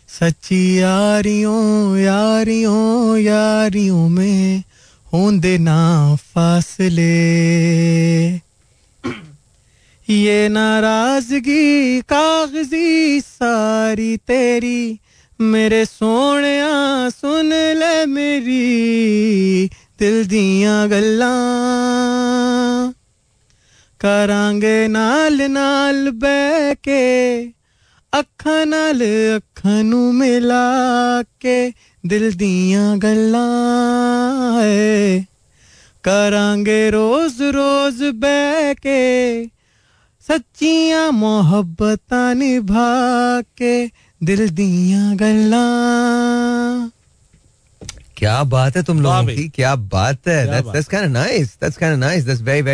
[0.08, 4.62] सच्ची यारियों यारियों यारियों में
[5.12, 7.14] होंदे ना फासले।
[10.10, 14.98] ये नाराज़गी, कागज़ी, सारी तेरी
[15.40, 22.93] मेरे सोने सुन ले मेरी दिल दियाँ गल्लां।
[24.01, 26.99] करांगे नाल नाल बह के
[28.13, 29.01] ਅੱਖਾਂ ਨਾਲ
[29.37, 31.71] ਅੱਖਾਂ ਨੂੰ ਮਿਲਾ ਕੇ
[32.03, 35.23] ਦਿਲ ਦੀਆਂ ਗੱਲਾਂ ਏ
[36.03, 39.45] ਕਰਾਂਗੇ ਰੋਜ਼ ਰੋਜ਼ ਬਹਿ ਕੇ
[40.27, 43.89] ਸੱਚੀਆਂ ਮੁਹੱਬਤਾਂ ਨਿਭਾ ਕੇ
[44.21, 46.89] ਦਿਲ ਦੀਆਂ ਗੱਲਾਂ
[48.21, 50.89] क्या बात है तुम वाह लोगों भाई। की क्या बात है क्या that's बात that's
[50.93, 52.65] kind of nice that's kind of nice that's very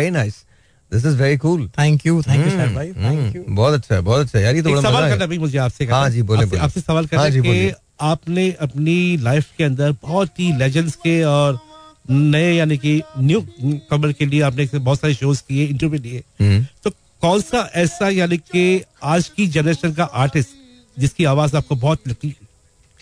[0.91, 1.61] this is very cool.
[1.79, 4.61] Thank you thank you sir भाई थैंक यू बहुत अच्छा है बहुत अच्छा यार ये
[4.61, 6.81] तो एक बड़ा सवाल करना है। भी मुझे आपसे हाँ जी, बोले, आपसे, बोले। आपसे
[6.81, 11.23] सवाल करना हाँ जी, है कि आपने अपनी लाइफ के अंदर बहुत ही लेजेंड्स के
[11.23, 11.59] और
[12.09, 13.41] नए यानी कि न्यू
[13.89, 16.89] कमर के लिए आपने बहुत सारे शोज़ किए इंटरव्यू लिए। हम्म, तो
[17.21, 20.49] कौन सा ऐसा यानी कि आज की जनरेशन का आर्टिस्ट
[20.99, 22.35] जिसकी आवाज़ आपको बहुत लगती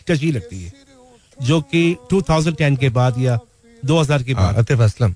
[0.07, 0.71] टची लगती है?
[1.41, 3.39] जो कि 2010 के बाद या
[3.85, 5.13] 2000 के हाँ, बाद Atif Aslam.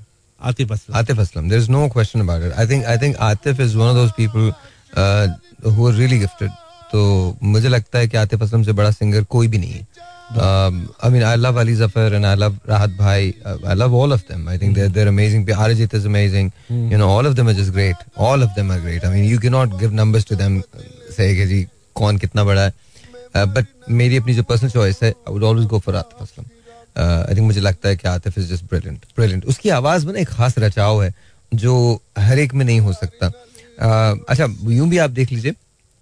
[0.50, 1.50] Atif Aslam Atif Aslam.
[1.50, 2.54] There is no question about it.
[2.58, 4.52] I think I think Atif is one of those people
[4.96, 5.28] uh,
[5.64, 6.52] who are really gifted.
[6.92, 7.04] तो
[7.44, 9.86] मुझे लगता है कि आतिफ असलम से बड़ा सिंगर कोई भी नहीं है।
[11.04, 14.22] I mean I love Ali Zafar and I love Rahat भाई I love all of
[14.32, 16.52] them I think they're they're amazing Arijit is amazing
[16.92, 19.30] you know all of them are just great all of them are great I mean
[19.30, 20.62] you can not give numbers to them
[21.18, 22.74] say कि जी कौन कितना बड़ा है।
[23.36, 26.46] But मेरी अपनी जो personal choice है I would always go for Atif Aslam
[26.98, 30.20] I think मुझे लगता है कि Atif is just brilliant brilliant उसकी आवाज़ में ना
[30.20, 31.14] एक खास रचाव है
[31.54, 33.32] जो हर एक में नहीं हो सकता।
[33.74, 35.54] Uh, अच्छा यूँ भी आप देख लीजिए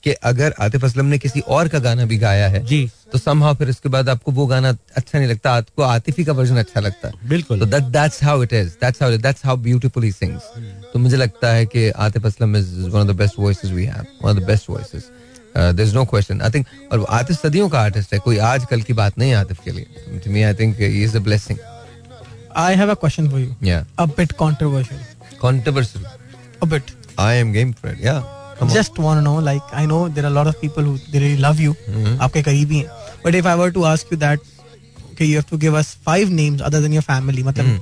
[0.03, 3.55] कि अगर आतिफ असलम ने किसी और का गाना भी गाया है जी। तो समहाउ
[3.55, 7.07] फिर उसके बाद आपको वो गाना अच्छा नहीं लगता आपको आतिफी का वर्जन अच्छा लगता।
[7.07, 10.41] है बिल्कुल। तो that that's how it is that's how that's how beautiful he sings.
[10.93, 14.05] तो मुझे लगता है कि Atif Aslam is one of the best voices we have
[14.25, 15.03] one of the best voices.
[15.55, 18.81] Uh, there's no question I think और आतिफ सदियों का artist है कोई आज कल
[18.89, 21.59] की बात नहीं आतिफ के लिए to me I think he is a blessing
[22.65, 23.55] I have a question for you.
[23.71, 24.97] yeah A bit controversial.
[25.41, 26.01] controversial
[26.61, 26.91] A bit.
[27.17, 28.21] I am game for it yeah
[28.59, 30.83] come on Just want to know, like, I know there are a lot of people
[30.83, 31.73] who they really love you.
[32.25, 32.89] आपके करीबी हैं.
[33.23, 34.39] But if I were to ask you that,
[35.11, 37.81] okay, you have to give us five names other than your family, मतलब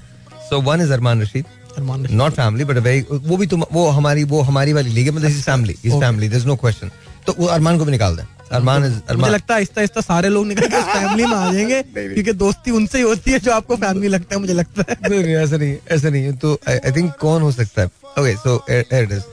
[0.49, 1.58] so one is Arman Rashid Arman Rashid.
[1.78, 5.30] not family but very वो भी तुम वो हमारी वो हमारी वाली league है मतलब
[5.30, 6.92] is family is family there is no question
[7.28, 8.24] तो वो अरमान को भी निकाल दें।
[8.58, 11.82] अरमान मुझे लगता है आहिस्ता आहिस्ता सारे लोग निकल के फैमिली में आ जाएँगे
[12.14, 15.24] क्योंकि दोस्ती उनसे ही होती है जो आपको फैमिली लगता है मुझे लगता है। नहीं
[15.24, 17.88] नहीं ऐसा नहीं ऐसा नहीं। तो आई थिंक कौन हो सकता है?
[18.20, 19.24] Okay so it is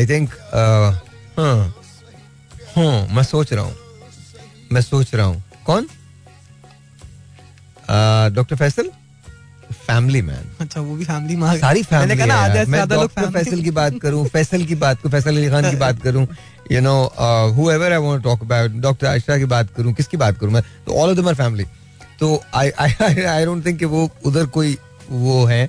[0.00, 0.30] I think
[1.38, 1.74] हाँ
[2.76, 3.74] हाँ मैं सोच रहा हूँ
[4.72, 5.86] मैं सोच रहा हूँ। कौन?
[8.34, 8.90] डॉक्टर फैसल
[9.86, 12.70] फैमिली मैन अच्छा वो भी फैमिली मैन सारी फैमिली मैंने फैमिली कहा ना आधे से
[12.70, 16.02] ज़्यादा लोग फैसल की बात करूँ फैसल की बात को फैसल अली खान की बात
[16.02, 16.26] करूँ
[16.72, 16.96] you know
[17.56, 20.62] whoever I want to talk about doctor Ayesha की बात करूँ किसकी बात करूँ मैं?
[20.86, 21.64] तो all of them are family
[22.20, 24.76] तो I I I don't think कि वो उधर कोई
[25.10, 25.68] वो है।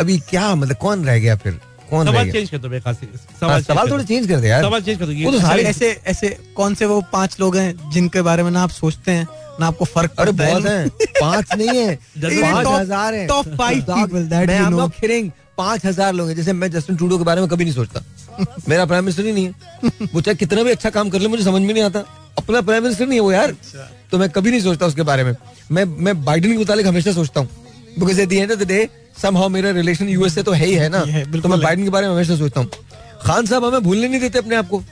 [0.00, 1.60] अभी क्या मतलब कौन रह गया फिर?
[1.92, 4.48] कौन सवाल चेंज कर दो मेरे ख्याल से। हाँ, सवाल सवाल थोड़े चेंज कर दे
[4.48, 7.56] यार। सवाल चेंज कर दो वो तो सारे ऐसे ऐसे कौन से वो पाँच लोग
[7.56, 9.26] हैं जिनके बारे में ना आप सोचते हैं
[9.60, 10.88] ना आपको फ़र्क अरे पड़ता है?
[11.20, 14.88] पाँच नहीं है। पाँच हज़ार हैं। Five Dog, people that मैं you I'm know.
[14.88, 18.00] not पाँच हज़ार लोग हैं जैसे मैं जस्टिन ट्रूडो के बारे में कभी नहीं सोचता।
[18.68, 21.44] मेरा प्राइम मिनिस्टर ही नहीं है। वो चाहे कितना भी अच्छा काम कर ले मुझे
[21.44, 22.00] समझ में नहीं आता।
[22.38, 25.24] अपना प्राइम मिनिस्टर नहीं है वो यार। अच्छा। तो मैं कभी नहीं सोचता उसके बारे
[25.24, 25.34] में।
[25.70, 27.48] मैं मैं बाइडन के मुतालिक हमेशा सोचता हूँ।
[27.98, 28.88] Because at the end of the day
[29.22, 31.00] somehow मेरा रिलेशन यूएस से तो है ही है ना
[31.40, 32.70] तो मैं। बाइडन के बारे में हमेशा सोचता हूँ
[33.22, 34.82] खान साहब हमें भूलने नहीं देते अपने आप को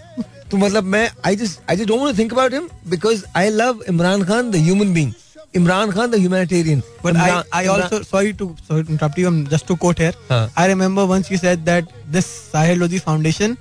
[0.50, 4.24] तो मतलब मैं I just I just don't think about him because I love Imran
[4.24, 5.12] Khan the human being
[5.56, 9.28] Imran Khan the humanitarian But I, I also sorry to sorry to interrupt you.
[9.28, 10.12] I'm just to quote here.
[10.30, 10.52] हाँ.
[10.56, 13.56] I remember once you said that this Sahil foundation Foundation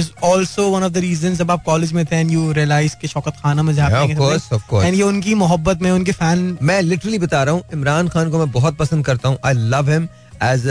[0.00, 3.08] is also one of the reasons जब आप college में थे and you realize कि
[3.08, 4.84] शौकत खाना में course.
[4.84, 8.38] And ये उनकी मोहब्बत में उनके फ़ैन मैं लिटरली बता रहा हूँ इमरान खान को
[8.38, 10.08] मैं बहुत पसंद करता हूँ। I love him
[10.42, 10.66] as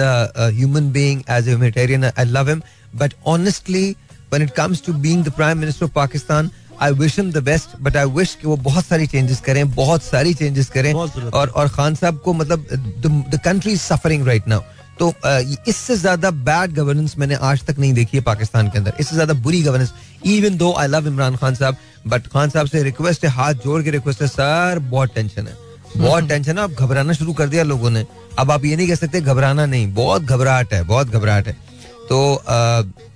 [0.56, 2.62] human being as humanitarian I love him
[2.96, 3.90] but honestly
[4.32, 6.50] when it comes to being the prime minister of Pakistan
[6.82, 10.04] I wish him the best but I wish कि वो बहुत सारी changes करें बहुत
[10.04, 12.68] सारी changes करें। और और खान साहब को मतलब
[13.32, 14.62] the country is suffering right now
[15.00, 15.14] तो
[15.68, 19.34] इससे ज़्यादा बैड गवर्नेंस मैंने आज तक नहीं देखी है पाकिस्तान के अंदर। इससे ज़्यादा
[19.36, 19.94] बुरी governance
[20.28, 23.82] even though I love Imran Khan sahab but Khan sahab से रिक्वेस्ट है हाथ जोड़
[23.84, 25.56] के रिक्वेस्ट है सर बहुत टेंशन है।
[25.98, 28.06] बहुत टेंशन है अब घबराना शुरू कर दिया लोगों ने।
[28.40, 31.54] अब आप ये नहीं कह सकते घबराना नहीं बहुत घबराहट है बहुत घबराहट है।
[32.10, 32.44] तो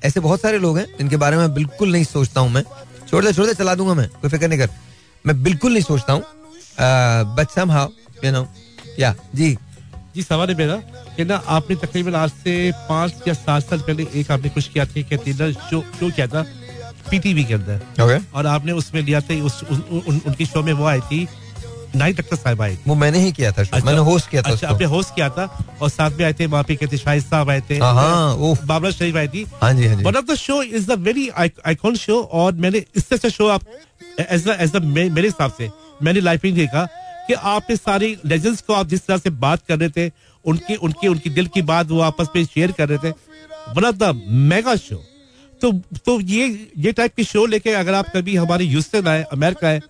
[0.03, 2.63] ऐसे बहुत सारे लोग हैं जिनके बारे में बिल्कुल नहीं सोचता हूँ मैं।
[3.09, 4.69] छोड़ दे छोड़ दे चला दूँगा मैं कोई फ़िक्र नहीं कर।
[5.25, 6.23] मैं बिल्कुल नहीं सोचता हूँ।
[7.35, 7.89] But somehow
[8.23, 8.47] you know
[8.99, 9.55] या जी।
[10.15, 10.75] जी सवाल है मेरा
[11.15, 12.53] कि ना आपने तकरीबन आज से
[12.89, 16.27] पाँच या सात साल पहले एक आपने कुछ किया था कहते ना शो शो किया
[16.33, 16.45] था
[17.09, 20.71] पीटीवी के अंदर। ओके और आपने उसमें लिया था उस उन, उन, उनकी शो में
[20.73, 21.27] वो आई थी
[21.95, 24.67] नाइट अख्तर साहब आई वो मैंने ही किया था अच्छा, मैंने होस्ट किया था अच्छा
[24.67, 25.45] आपने होस्ट किया था
[25.81, 28.91] और साथ में आए थे वहाँ पे कहते शाहिद साहब आए थे। हाँ, हाँ। बाबरा
[28.91, 31.95] शरीफ आई थी। हाँ जी हाँ जी। One of the show is the very icon
[31.95, 33.65] show और मैंने इससे अच्छा शो आप
[34.19, 35.69] एज एज मेरे हिसाब से
[36.03, 36.87] मैंने लाइफ में देखा।
[37.27, 40.11] कि आपने सारी लेजेंड्स को आप जिस तरह से बात कर रहे थे
[40.45, 43.09] उनकी उनकी उनकी दिल की बात वो आपस में शेयर कर रहे थे।
[43.73, 45.03] One of the mega show
[45.61, 45.71] तो
[46.05, 49.81] तो ये ये टाइप के शो लेके अगर आप कभी हमारे यूस्टन आए अमेरिका आए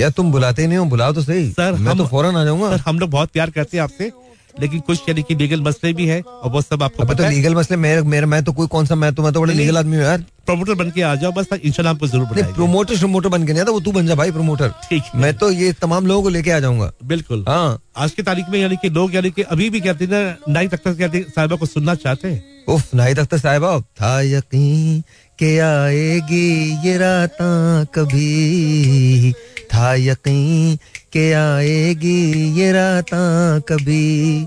[0.00, 2.76] यार तुम बुलाते नहीं हो बुलाओ तो सही। सर, मैं हम- तो फ़ौरन आ जाऊँगा।
[2.76, 4.12] सर हम लोग बहुत प्यार करते हैं आपसे।
[4.60, 7.30] लेकिन कुछ यानी कि लीगल मसले भी है और वो सब आपको पता तो है
[7.30, 9.78] लीगल मसले मेरे मेरे मैं तो कोई कौन सा मैं तो मैं तो बड़े लीगल
[9.78, 13.28] आदमी हूँ यार। प्रमोटर बन के आ जाओ बस इंशाल्लाह आपको ज़रूर नहीं प्रोमोटर प्रमोटर
[13.28, 16.06] बन के नहीं आता वो तू बन जा भाई प्रमोटर ठीक मैं तो ये तमाम
[16.06, 19.30] लोगों को लेके आ जाऊँगा। बिल्कुल। हाँ। आज की तारीख में यानी कि लोग यानी
[19.30, 22.94] कि अभी भी कहते हैं ना नाइट अख्तर कहते साहिबा को सुनना चाहते हैं। उफ
[22.94, 25.00] नाहिद अख्तर साहिबा था यकीन
[25.38, 26.48] के आएगी
[26.86, 27.48] ये राता
[27.94, 29.32] कभी।
[29.76, 30.76] था यकीन
[31.12, 32.20] के आएगी
[32.60, 34.46] ये राता कभी।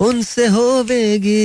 [0.00, 1.42] उनसे होवेगी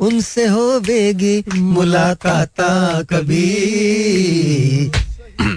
[0.00, 4.90] उनसे होवेगी मुलाकाता कभी।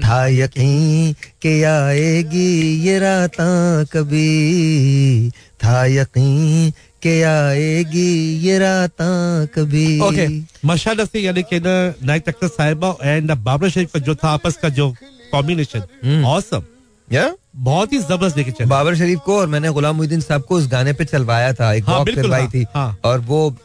[0.04, 2.50] था यकीन के आएगी
[2.88, 5.30] ये राता कभी।
[5.64, 6.72] था यकीन
[7.02, 8.10] के आएगी
[8.48, 9.12] ये राता
[9.56, 10.30] कभी। Okay.
[10.66, 14.58] माशाल्लाह से यानी कि ना नाइट अख्तर साहिबा एंड बाबरा शरीफ का जो था आपस
[14.62, 14.94] का जो
[15.32, 16.64] कॉम्बिनेशन ऑसम
[17.08, 20.56] या बहुत ही ज़बरदस्त लेके चला। बाबर शरीफ को और मैंने गुलाम मुहिद्दीन साहब को
[20.56, 23.56] उस गाने पे चलवाया था एक हाँ, बिल्कुल, करवाई हाँ, थी। हाँ। और वो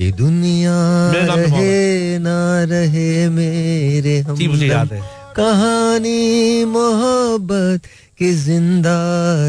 [0.00, 0.74] ये दुनिया
[1.12, 5.00] पे रहे ना रहे मेरे जी, मुझे हमदम याद है।
[5.36, 7.86] कहानी मोहब्बत
[8.18, 8.98] की ज़िंदा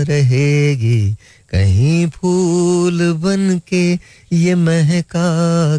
[0.09, 1.01] रहेगी
[1.51, 3.83] कहीं फूल बन के
[4.35, 5.27] ये महका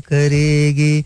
[0.09, 1.05] करेगी।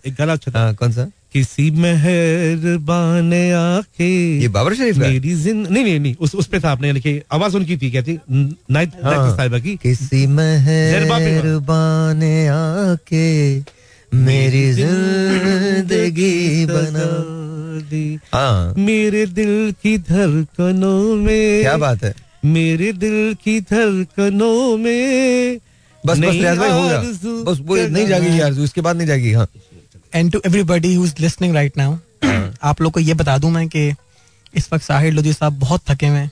[0.00, 4.08] एक गाना अच्छा हाँ कौन सा किसी मेहरबान आके
[4.40, 7.20] ये बाबर शरीफ का मेरी जिंद नहीं नहीं नहीं उस उस पे था आपने कि
[7.32, 13.28] आवाज़ उनकी थी क्या थी नाइट हाँ। साहिबा की किसी मेहरबान आके
[14.12, 17.08] मेरी ज़िंदगी बना
[17.90, 25.58] दी हाँ मेरे दिल की धड़कनों में क्या बात है मेरे दिल की धड़कनों में
[26.04, 27.00] बस बस रियाज भाई हो गया
[27.44, 29.46] बस वो नहीं जाएगी यार इसके बाद नहीं जाएगी हाँ।
[30.14, 31.96] And to everybody who is listening right now
[32.70, 33.92] आप लोग को ये बता दूँ मैं कि
[34.54, 36.30] इस वक्त साहिर लोधी साहब बहुत थके हुए हैं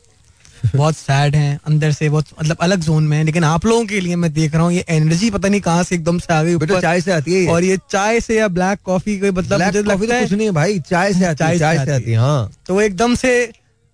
[0.75, 4.17] बहुत सैड हैं अंदर से बहुत मतलब अलग जोन में लेकिन आप लोगों के लिए
[4.17, 6.75] मैं देख रहा हूँ ये एनर्जी पता नहीं कहाँ से एकदम से आ गई बेटा
[6.75, 9.75] ऊपर। चाय से आती है और ये चाय से या ब्लैक कॉफ़ी कोई मतलब ब्लैक
[9.75, 12.17] मुझे कॉफ़ी लगता तो है कुछ नहीं है भाई चाय से चाय से आती है।
[12.19, 13.35] हाँ तो एकदम से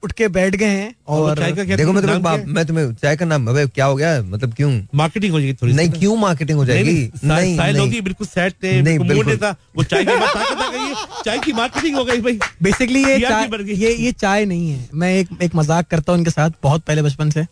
[0.04, 3.46] उठ के बैठ गए हैं और देखो मैं तुम्हें बाप- मैं तुम्हें चाय का नाम
[3.48, 4.22] अबे क्या हो गया?
[4.22, 4.70] मतलब क्यों?
[4.94, 6.92] मार्केटिंग हो जाएगी थोड़ी नहीं क्यों मार्केटिंग हो जाएगी?
[6.92, 10.68] नहीं, साहिल- साहिल बिल्कुल सेट थे नहीं, बिल्कुल था वो चाय के बाद ताकत आ
[10.70, 14.88] गई चाय की मार्केटिंग हो गई भाई। बेसिकली ये चाय ये ये चाय नहीं है।
[14.94, 17.46] मैं एक एक मज़ाक करता हूँ उनके साथ बहुत पहले बचपन से।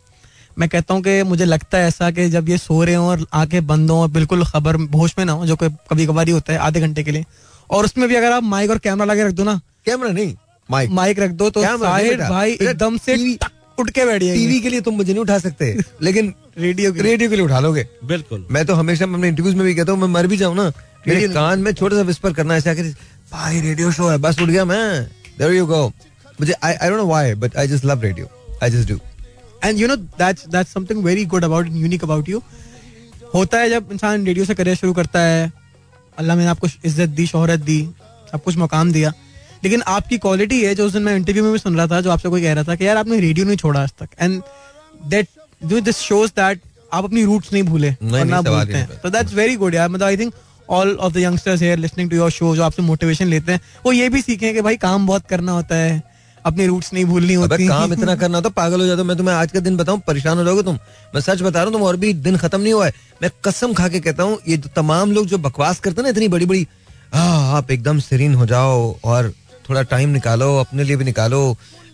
[0.59, 3.25] मैं कहता हूँ कि मुझे लगता है ऐसा कि जब ये सो रहे हों और
[3.33, 6.53] आँखें बंद हों और बिल्कुल खबर होश में ना हो जो कभी कभार ही होता
[6.53, 7.25] है आधे घंटे के लिए
[7.71, 10.33] और उसमें भी अगर आप माइक और कैमरा लगे रख दो ना कैमरा नहीं।
[10.71, 13.15] माइक। माइक रख दो तो। भाई एकदम से
[13.77, 17.29] उठ के बैठ टीवी के लिए तुम मुझे नहीं उठा सकते। लेकिन रेडियो के रेडियो
[17.29, 20.07] के लिए उठा लोगे। बिल्कुल। मैं तो हमेशा अपने इंटरव्यूज़ में भी कहता हूँ मैं
[20.09, 20.71] मर भी जाऊँ ना।
[21.07, 22.83] मेरे कान में छोटा सा विस्पर करना ऐसा कि
[23.31, 25.03] भाई रेडियो शो है बस उठ गया मैं।
[25.37, 25.87] देयर यू गो
[26.39, 28.29] मुझे I I don't know why but I just love radio
[28.63, 28.99] I just do
[29.63, 32.41] and you know that's that's something very good about unique about you
[33.33, 35.51] होता है जब इंसान रेडियो से करियर शुरू करता है
[36.17, 37.81] अल्लाह ने आपको इज़्ज़त दी शोहरत दी
[38.31, 39.13] सब कुछ मकाम दिया।
[39.63, 42.11] लेकिन आपकी क्वालिटी है जो उस दिन मैं इंटरव्यू में भी सुन रहा था जो
[42.11, 44.41] आपसे कोई कह रहा था कि यार आपने रेडियो नहीं छोड़ा आज तक। And
[45.07, 45.27] that
[45.63, 46.61] this shows that
[46.93, 49.75] आप अपनी रूट्स नहीं भूले और ना नहीं, सवाल भूलते हैं। तो दैट्स वेरी गुड
[49.75, 50.33] यार। मतलब I think
[50.69, 53.91] all of the youngsters here listening to your show जो आपसे मोटिवेशन लेते हैं वो
[53.91, 56.01] ये भी सीखें कि भाई काम बहुत करना होता है
[56.45, 59.51] अपनी रूट्स नहीं भूलनी होती। काम इतना करना होता पागल हो जाता मैं तुम्हें आज
[59.51, 60.79] का दिन बताऊँ परेशान हो जाओगे तुम।
[61.15, 63.73] मैं सच बता रहा हूँ तुम और भी दिन खत्म नहीं हुआ है। मैं कसम
[63.73, 66.67] खा के कहता हूँ ये तमाम लोग जो बकवास करते हैं ना इतनी बड़ी बड़ी
[67.13, 69.33] हाँ आप एकदम सीरीन हो जाओ और
[69.71, 71.41] थोड़ा टाइम निकालो अपने लिए भी निकालो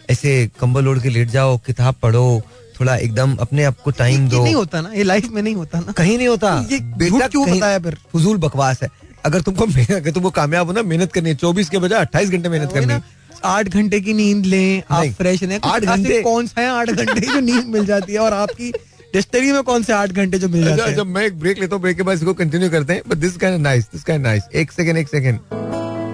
[0.10, 2.42] ऐसे कंबल ओढ़ के लेट जाओ किताब पढ़ो
[2.80, 5.80] थोड़ा एकदम अपने आप को टाइम दो। नहीं होता ना ये लाइफ में नहीं होता
[5.80, 7.98] ना। कहीं नहीं होता। ये झूठ क्यों बताया फिर?
[8.14, 8.90] फजूल बकवास है।
[9.26, 9.66] अगर तुमको
[9.96, 12.94] अगर तुमको कामयाब हो ना मेहनत करनी है चौबीस के बजाय अट्ठाईस घंटे मेहनत करनी
[12.94, 13.02] है।
[13.46, 16.22] आठ घंटे की नींद लें आप फ्रेश रहें आठ घंटे?
[16.22, 18.20] कौन सा है आठ घंटे की जो नींद मिल जाती है?
[18.20, 18.72] और आपकी
[19.14, 20.96] डिस्टरी में कौन से आठ घंटे जो मिल जाते अच्छा, हैं?
[20.96, 23.38] जब मैं एक ब्रेक लेता हूँ ब्रेक के बाद इसको कंटिन्यू करते हैं। But this
[23.38, 25.40] kind nice this kind nice एक सेकंड एक second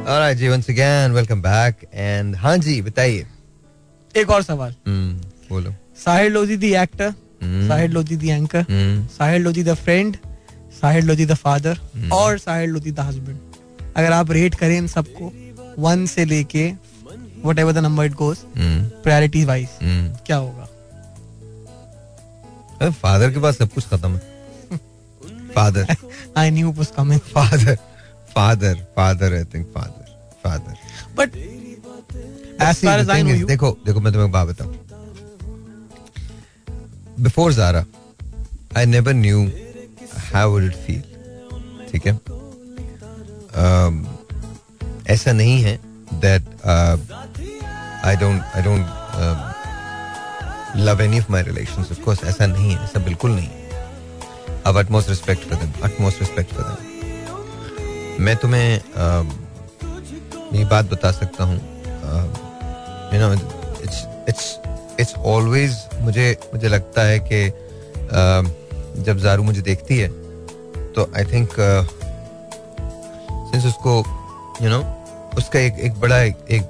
[0.03, 3.25] alright ji once again welcome back and हाँ जी बताइए।
[4.15, 5.13] एक और सवाल। हम्म,
[5.49, 5.73] बोलो।
[6.05, 10.17] Sahir Lodhi the actor hmm. Sahir Lodhi the anchor hmm, Sahir Lodhi the friend
[10.81, 11.79] Sahir Lodhi the father
[12.13, 13.39] और साहिर लोधी द हस्बैंड
[13.97, 15.31] अगर आप रेट करें इन सबको
[15.83, 16.71] वन से लेके
[17.59, 19.69] whatever the number it goes priority wise.
[20.27, 20.67] क्या होगा?
[22.81, 24.31] अरे फादर के पास सब कुछ खत्म है।
[25.55, 25.95] Father
[26.37, 27.77] I knew was coming father
[28.35, 30.05] father father I think father
[30.43, 30.73] father
[31.17, 31.29] but
[32.67, 34.73] as far as I know you देखो देखो मैं तुम्हें बात बताऊँ।
[37.23, 37.85] Before Zara
[38.77, 39.41] I never knew
[40.33, 41.01] how would it feel
[41.91, 42.13] ठीक है?
[43.63, 43.93] Um,
[45.11, 45.79] ऐसा नहीं है
[46.21, 46.43] that
[48.05, 48.85] I don't I don't
[50.77, 53.61] love any of my relation of course ऐसा नहीं है ऐसा बिल्कुल नहीं है।
[54.65, 56.92] अब utmost respect for them utmost respect for them
[58.19, 58.69] मैं तुम्हें
[60.53, 61.57] ये बात बता सकता हूँ।
[63.13, 64.59] You know it's it's
[64.99, 67.45] it's always मुझे मुझे लगता है कि
[69.03, 70.07] जब जारू मुझे देखती है
[70.93, 71.49] तो आई थिंक
[73.51, 73.97] सिंस उसको
[74.61, 74.79] यू नो
[75.37, 76.63] उसका एक एक बड़ा एक, एक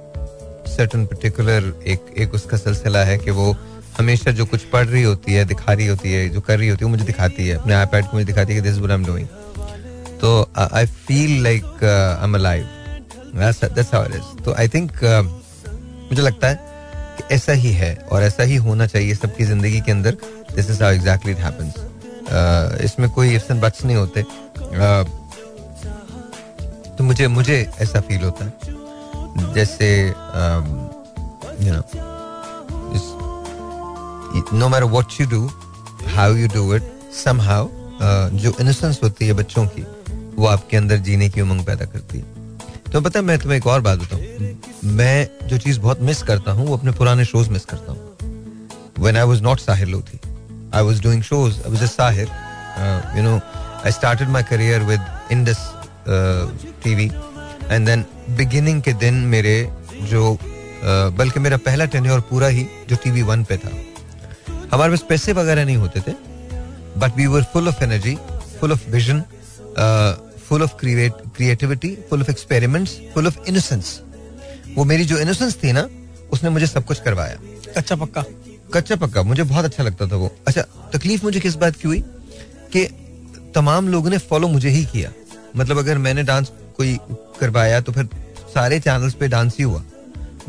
[0.67, 3.55] सर्टन पर्टिकुलर एक एक उसका सिलसिला है कि वो
[3.99, 6.85] हमेशा जो कुछ पढ़ रही होती है दिखा रही होती है जो कर रही होती
[6.85, 9.05] है वो मुझे दिखाती है। अपने आईपैड को मुझे दिखाती है कि दिस आई एम
[9.05, 9.27] डूइंग
[10.24, 11.63] तो I feel like
[12.47, 12.59] I
[13.93, 14.03] how
[14.43, 14.91] तो आई थिंक
[16.11, 16.55] मुझे लगता है
[17.17, 20.17] कि ऐसा ही है और ऐसा ही होना चाहिए सबकी ज़िंदगी के अंदर.
[20.55, 21.74] This is how exactly it happens
[22.84, 24.24] इसमें कोई ifs and buts नहीं होते.
[24.24, 25.03] Uh,
[26.97, 28.53] तो मुझे मुझे ऐसा फील होता है.
[29.53, 30.07] जैसे
[31.65, 31.82] you know
[34.57, 35.51] no matter what you do
[36.15, 36.84] how you do it
[37.26, 37.69] somehow
[38.34, 39.86] जो इनोसेंस होती है बच्चों की
[40.36, 43.67] वो आपके अंदर जीने की उमंग पैदा करती है तो पता है मैं तुम्हें एक
[43.67, 47.65] और बात बताऊँ मैं जो चीज़ बहुत मिस करता हूँ वो अपने पुराने शोज़ मिस
[47.65, 48.13] करता हूँ
[48.99, 50.19] I was not Sahir Lothi.
[50.71, 51.65] I was doing shows.
[51.65, 52.27] I was a Sahir.
[52.77, 53.41] Uh, you know,
[53.84, 55.59] I started my career with Indus
[56.07, 56.47] uh,
[56.81, 57.11] TV,
[57.69, 58.05] and then
[58.81, 59.55] के दिन मेरे
[60.09, 63.71] जो uh, बल्कि मेरा पहला टेन्योर पूरा ही जो टीवी वन पे था
[64.73, 66.13] हमारे पास पैसे वगैरह नहीं होते थे
[66.99, 68.15] but we were full of energy
[68.59, 69.23] full of vision
[70.39, 73.99] full of creativity full of experiments full of innocence
[74.76, 75.88] वो मेरी जो इनोसेंस थी ना
[76.32, 77.38] उसने मुझे सब कुछ करवाया।
[77.78, 78.24] कच्चा पक्का।
[78.74, 80.61] कच्चा पक्का मुझे बहुत अच्छा लगता था वो। अच्छा
[80.93, 81.99] तकलीफ़ मुझे किस बात की हुई?
[82.74, 82.86] कि
[83.55, 85.11] तमाम लोगों ने फॉलो मुझे ही किया।
[85.57, 86.97] मतलब अगर मैंने डांस कोई
[87.39, 88.05] करवाया तो फिर
[88.53, 89.84] सारे चैनल्स पे डांस ही हुआ।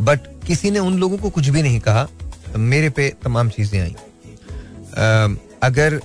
[0.00, 2.06] बट किसी ने उन लोगों को कुछ भी नहीं कहा।
[2.56, 3.94] मेरे पे तमाम चीज़ें आई।
[5.62, 6.00] अगर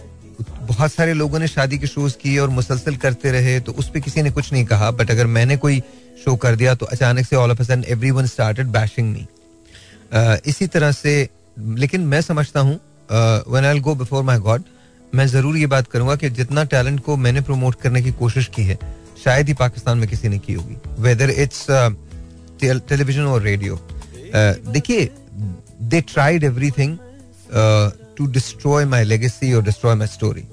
[0.70, 4.00] बहुत सारे लोगों ने शादी के शोज़ किए और मुसलसल करते रहे तो उस पर
[4.00, 5.80] किसी ने कुछ नहीं कहा बट अगर मैंने कोई
[6.26, 9.26] शो कर दिया तो अचानक से all of sudden everyone started bashing me
[10.50, 12.80] इसी तरह से, लेकिन मैं समझता हूँ
[13.48, 14.64] when I go before my God
[15.14, 18.64] मैं ज़रूर ये बात करूँगा कि जितना टैलेंट को मैंने प्रमोट करने की कोशिश की
[18.64, 18.78] है,
[19.24, 21.66] शायद ही पाकिस्तान में किसी ने की होगी वेदर इट्स
[22.62, 23.80] टेलीविज़न और रेडियो
[24.36, 25.10] देखिए
[25.82, 26.98] they tried everything
[28.18, 30.46] to destroy my legacy और destroy my story.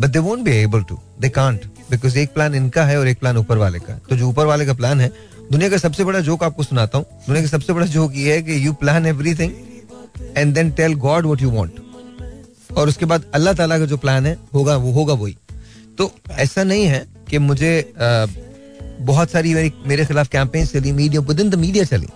[0.00, 0.96] But they won't be able to.
[1.20, 1.62] They can't.
[1.90, 4.46] Because एक प्लान इनका है और एक प्लान ऊपर वाले का है। तो जो ऊपर
[4.46, 5.10] वाले का प्लान है
[5.52, 8.42] दुनिया का सबसे बड़ा जोक आपको सुनाता हूँ। दुनिया का सबसे बड़ा जोक ये है
[8.42, 9.52] कि you plan everything
[10.36, 11.74] and then tell God what you want
[12.76, 15.36] और उसके बाद अल्लाह ताला का जो प्लान है होगा वो होगा वही।
[15.98, 18.26] तो ऐसा नहीं है कि मुझे आ,
[19.00, 22.08] बहुत सारी मेरी मेरे खिलाफ कैंपेन चली media within the media चली।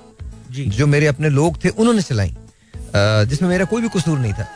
[0.50, 2.36] जी। जो मेरे अपने लोग थे उन्होंने चलाई।
[3.26, 4.46] जिसमें मेरा कोई भी कसूर नहीं था।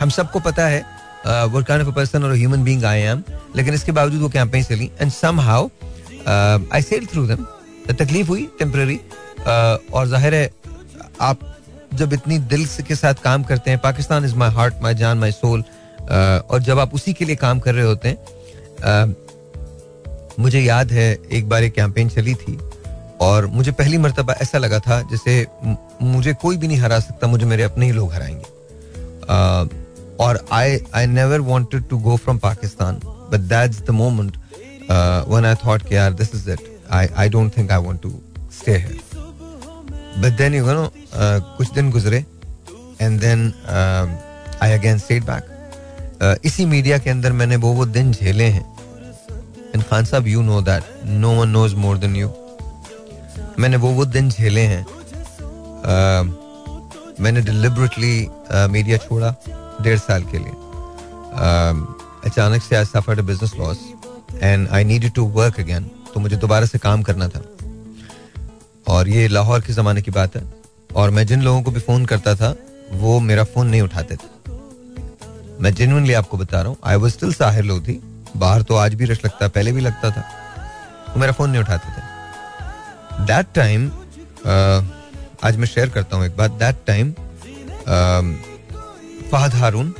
[0.00, 0.84] हम सबको पता है
[1.24, 3.22] kind of a person or a human being I am.
[3.56, 5.68] लेकिन इसके बावजूद वो कैंपेन चली। And somehow
[6.28, 7.46] I sail through them
[7.94, 9.00] तकलीफ़ हुई टेम्पररी
[9.92, 10.50] और ज़ाहिर है
[11.20, 11.40] आप
[11.94, 15.32] जब इतनी दिल के साथ काम करते हैं Pakistan is my heart my जान माई
[15.32, 18.16] सोल और जब आप उसी के लिए काम कर रहे होते हैं
[18.82, 19.14] अ,
[20.40, 22.58] मुझे याद है एक बार एक कैंपेन चली थी।
[23.20, 25.46] और मुझे पहली मरतबा ऐसा लगा था जैसे
[26.02, 28.44] मुझे कोई भी नहीं हरा सकता मुझे मेरे अपने ही लोग हराएँगे।
[29.28, 29.83] अ,
[30.20, 34.36] और I I never wanted to go from Pakistan but that's the moment
[34.90, 36.60] when I thought कि यार this is it
[36.92, 38.10] I I don't think I want to
[38.58, 39.00] stay here
[40.18, 40.90] but then you know
[41.56, 42.24] कुछ दिन गुजरे
[43.00, 43.52] and then
[44.62, 48.66] I again stayed back इसी media के अंदर मैंने वो वो दिन झेले हैं।
[49.74, 52.28] And Khan sahab you know that no one knows more than you
[53.58, 54.84] मैंने वो वो दिन झेले हैं।
[55.84, 56.24] Uh,
[57.20, 58.28] मैंने डिलिबरेटली
[58.72, 59.34] मीडिया uh, छोड़ा।
[59.84, 60.52] डेढ़ साल के लिए।
[61.36, 61.84] Um,
[62.26, 63.78] अचानक से I suffered business loss
[64.34, 67.42] and I needed to work again तो मुझे दोबारा से काम करना था।
[68.86, 70.42] और ये लाहौर के ज़माने की बात है।
[70.90, 72.54] और मैं जिन लोगों को भी फ़ोन करता था
[72.92, 74.52] वो मेरा फ़ोन नहीं उठाते थे।
[75.62, 77.98] मैं जेनुअनली आपको बता रहा हूँ I was still Sahir Lodhi
[78.36, 80.24] बाहर तो आज भी रश लगता पहले भी लगता था
[81.08, 83.90] वो मेरा फ़ोन नहीं उठाते थे। दैट टाइम
[85.44, 87.14] आज मैं शेयर करता हूँ एक बात दैट टाइम
[89.30, 89.94] फहद हारून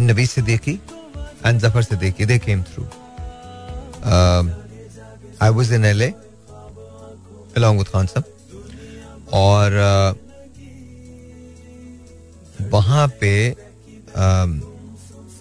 [0.00, 0.78] नबी से देखी
[1.46, 2.84] एंड ज़फ़र से देखी they came through
[5.42, 6.12] I was in LA
[7.58, 8.24] along with Khan sahab
[9.38, 10.18] और uh,
[12.72, 13.32] वहाँ पे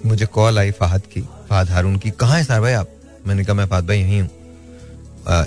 [0.06, 2.88] मुझे कॉल आई फहद की फहद हारून की कहाँ है सार भाई आप?
[3.28, 4.30] मैंने कहा मैं फहद भाई यहीं हूँ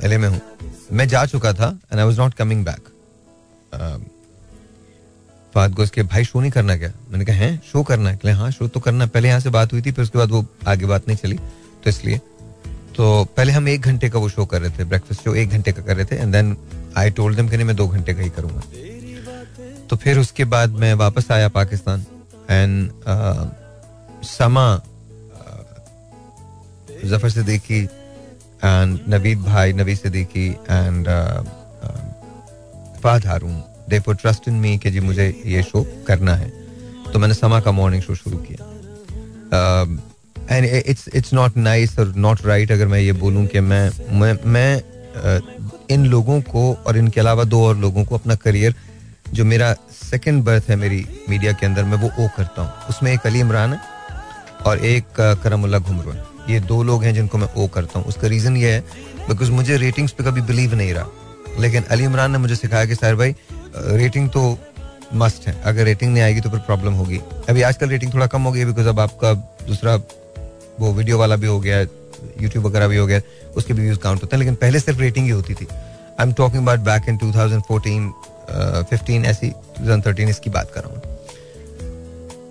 [0.04, 0.40] एलए में हूँ.
[0.92, 2.88] मैं जा चुका था and I was not coming back
[5.54, 6.92] Fahad को उसके, भाई शो नहीं करना क्या?
[7.10, 7.56] मैंने कहा, है?
[7.72, 8.32] शो करना है?
[8.34, 10.86] हाँ शो तो करना पहले यहाँ से बात हुई थी, फिर उसके बाद वो आगे
[10.86, 11.36] बात नहीं चली
[11.84, 12.20] तो इसलिए।
[12.96, 15.72] तो पहले हम एक घंटे का वो शो कर रहे थे ब्रेकफास्ट शो एक घंटे
[15.72, 16.56] का कर रहे थे and then
[16.96, 18.62] I told them कि नहीं, मैं दो घंटे का ही करूँगा।
[19.90, 22.04] तो फिर उसके बाद मैं वापस आया पाकिस्तान
[22.50, 22.90] एंड
[24.26, 24.66] समा
[27.04, 31.06] ज़फ़र सिद्दीकी एंड नवीद भाई, Naveed Siddiqui and
[33.02, 36.48] Fahad Haroon they for trust in me कि जी मुझे ये शो करना है।
[37.12, 38.72] तो मैंने समा का मॉर्निंग शो शुरू किया।
[40.50, 44.32] And it's it's not nice और नॉट राइट अगर मैं ये बोलूँ कि मैं मैं
[44.46, 45.40] मैं uh,
[45.90, 48.74] इन लोगों को और इनके अलावा दो और लोगों को अपना करियर
[49.32, 53.12] जो मेरा सेकेंड बर्थ है मेरी मीडिया के अंदर मैं वो ओ करता हूँ। उसमें
[53.12, 53.80] एक अली इमरान है
[54.66, 58.06] और एक uh, करमुल्ला घुमरू है ये दो लोग हैं जिनको मैं ओ करता हूँ।
[58.08, 58.80] उसका रीज़न ये है
[59.28, 61.08] बिकॉज़ मुझे रेटिंग्स पे कभी बिलीव नहीं रहा।
[61.60, 63.34] लेकिन अली इमरान ने मुझे सिखाया कि साहिर भाई
[63.76, 64.58] रेटिंग तो
[65.14, 68.42] मस्ट है। अगर रेटिंग नहीं आएगी तो फिर प्रॉब्लम होगी। अभी आजकल रेटिंग थोड़ा कम
[68.42, 69.32] हो गई बिकॉज़ अब आपका
[69.66, 69.94] दूसरा
[70.80, 73.20] वो वीडियो वाला भी हो गया यूट्यूब वगैरह भी हो गया,
[73.56, 76.32] उसके भी व्यूज़ काउंट होते हैं। लेकिन पहले सिर्फ़ रेटिंग ही होती थी। I am
[76.32, 78.12] talking about back in 2014
[78.90, 81.12] 15 ऐसी 2013 इसकी बात कर रहा हूँ।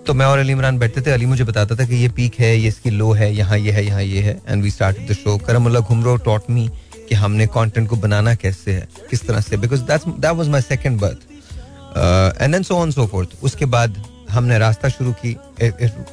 [0.06, 2.56] तो मैं और अली इमरान बैठते थे। अली मुझे बताता था कि ये पीक है,
[2.56, 5.36] ये इसकी लो है, यहाँ ये है, यहाँ ये है। And we start the show
[5.38, 6.68] Karamullah Ghumro taught me
[7.14, 11.00] कि हमने कंटेंट को बनाना कैसे है किस तरह से because that was my second
[11.00, 15.36] birth and then so on so fourth उसके बाद हमने रास्ता शुरू की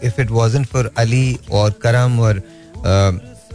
[0.08, 2.42] if it wasn't for Ali और करम और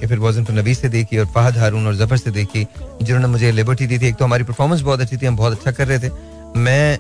[0.02, 2.66] if it wasn't for Nabi से देखी और फहद हारून और ज़फ़र से देखी
[3.02, 5.70] जिन्होंने मुझे लिबर्टी दी थी एक तो हमारी परफॉर्मेंस बहुत अच्छी थी हम बहुत अच्छा
[5.70, 6.10] कर रहे थे।
[6.56, 6.98] मैं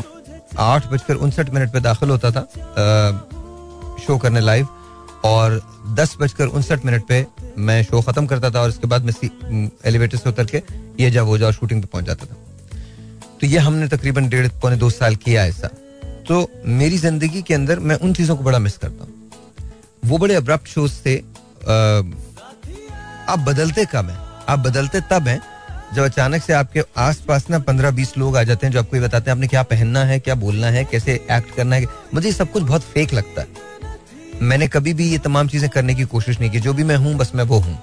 [0.00, 0.06] uh,
[0.58, 2.42] आठ बजकर उनसठ मिनट पर दाखिल होता था
[4.06, 4.68] शो करने लाइव
[5.24, 5.60] और
[5.94, 7.26] दस बजकर उनसठ मिनट पे
[7.58, 9.12] मैं शो खत्म करता था और उसके बाद मैं
[9.86, 10.62] एलिवेटर से उतर के
[11.00, 12.36] ये जा वो जा शूटिंग पे पहुँच जाता था।
[13.40, 15.68] तो ये हमने तकरीबन डेढ़, पौने दो साल किया ऐसा।
[16.28, 19.30] तो मेरी ज़िंदगी के अंदर मैं उन चीज़ों को बड़ा मिस करता हूँ।
[20.04, 21.16] वो बड़े अब्रप्ट शोज़ थे।
[23.28, 24.18] आप बदलते कब हैं?
[24.48, 25.40] आप बदलते तब हैं
[25.94, 28.96] जब अचानक से आपके आस पास ना पंद्रह बीस लोग आ जाते हैं जो आपको
[28.96, 32.32] ये बताते हैं, आपने क्या पहनना है, क्या बोलना है, कैसे एक्ट करना है। मुझे
[32.32, 33.48] सब कुछ बहुत फेक लगता है।
[34.42, 37.14] मैंने कभी भी ये तमाम चीज़ें करने की कोशिश नहीं की। जो भी मैं हूँ,
[37.14, 37.78] बस मैं वो हूँ।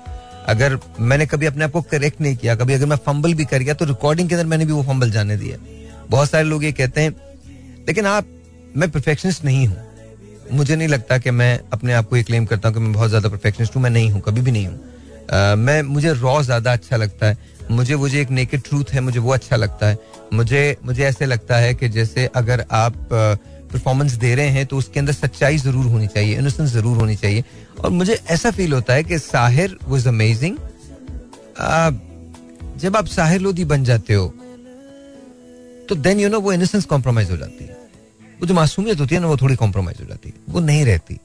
[0.47, 3.59] अगर मैंने कभी अपने आप को करेक्ट नहीं किया, कभी अगर मैं फंबल भी कर
[3.59, 5.57] गया तो रिकॉर्डिंग के अंदर मैंने भी वो फंबल जाने दिया।
[6.09, 7.15] बहुत सारे लोग ये कहते हैं,
[7.87, 8.25] लेकिन आप,
[8.75, 9.77] मैं परफेक्शनिस्ट नहीं हूँ।
[10.51, 13.09] मुझे नहीं लगता कि मैं अपने आप को ये क्लेम करता हूँ कि मैं बहुत
[13.09, 16.97] ज़्यादा परफेक्शनिस्ट हूँ। मैं नहीं हूँ, कभी भी नहीं हूँ। मैं, मुझे रॉ ज़्यादा अच्छा
[16.97, 19.97] लगता है। मुझे मुझे एक नेकेड ट्रूथ है, मुझे वो अच्छा लगता है।
[20.33, 22.95] मुझे मुझे ऐसे लगता है कि जैसे अगर आप
[23.72, 27.43] परफॉर्मेंस दे रहे हैं तो उसके अंदर सच्चाई ज़रूर होनी चाहिए इनोसेंस ज़रूर होनी चाहिए।
[27.80, 30.57] और मुझे ऐसा फील होता है कि साहिर वॉज़ अमेजिंग
[32.80, 34.34] जब आप साहिर लोधी बन जाते हो
[35.89, 37.78] तो देन यू नो वो इनोसेंस कॉम्प्रोमाइज हो जाती है।
[38.39, 41.18] वो जो मासूमियत होती है ना, वो थोड़ी कॉम्प्रोमाइज हो जाती है। वो नहीं रहती।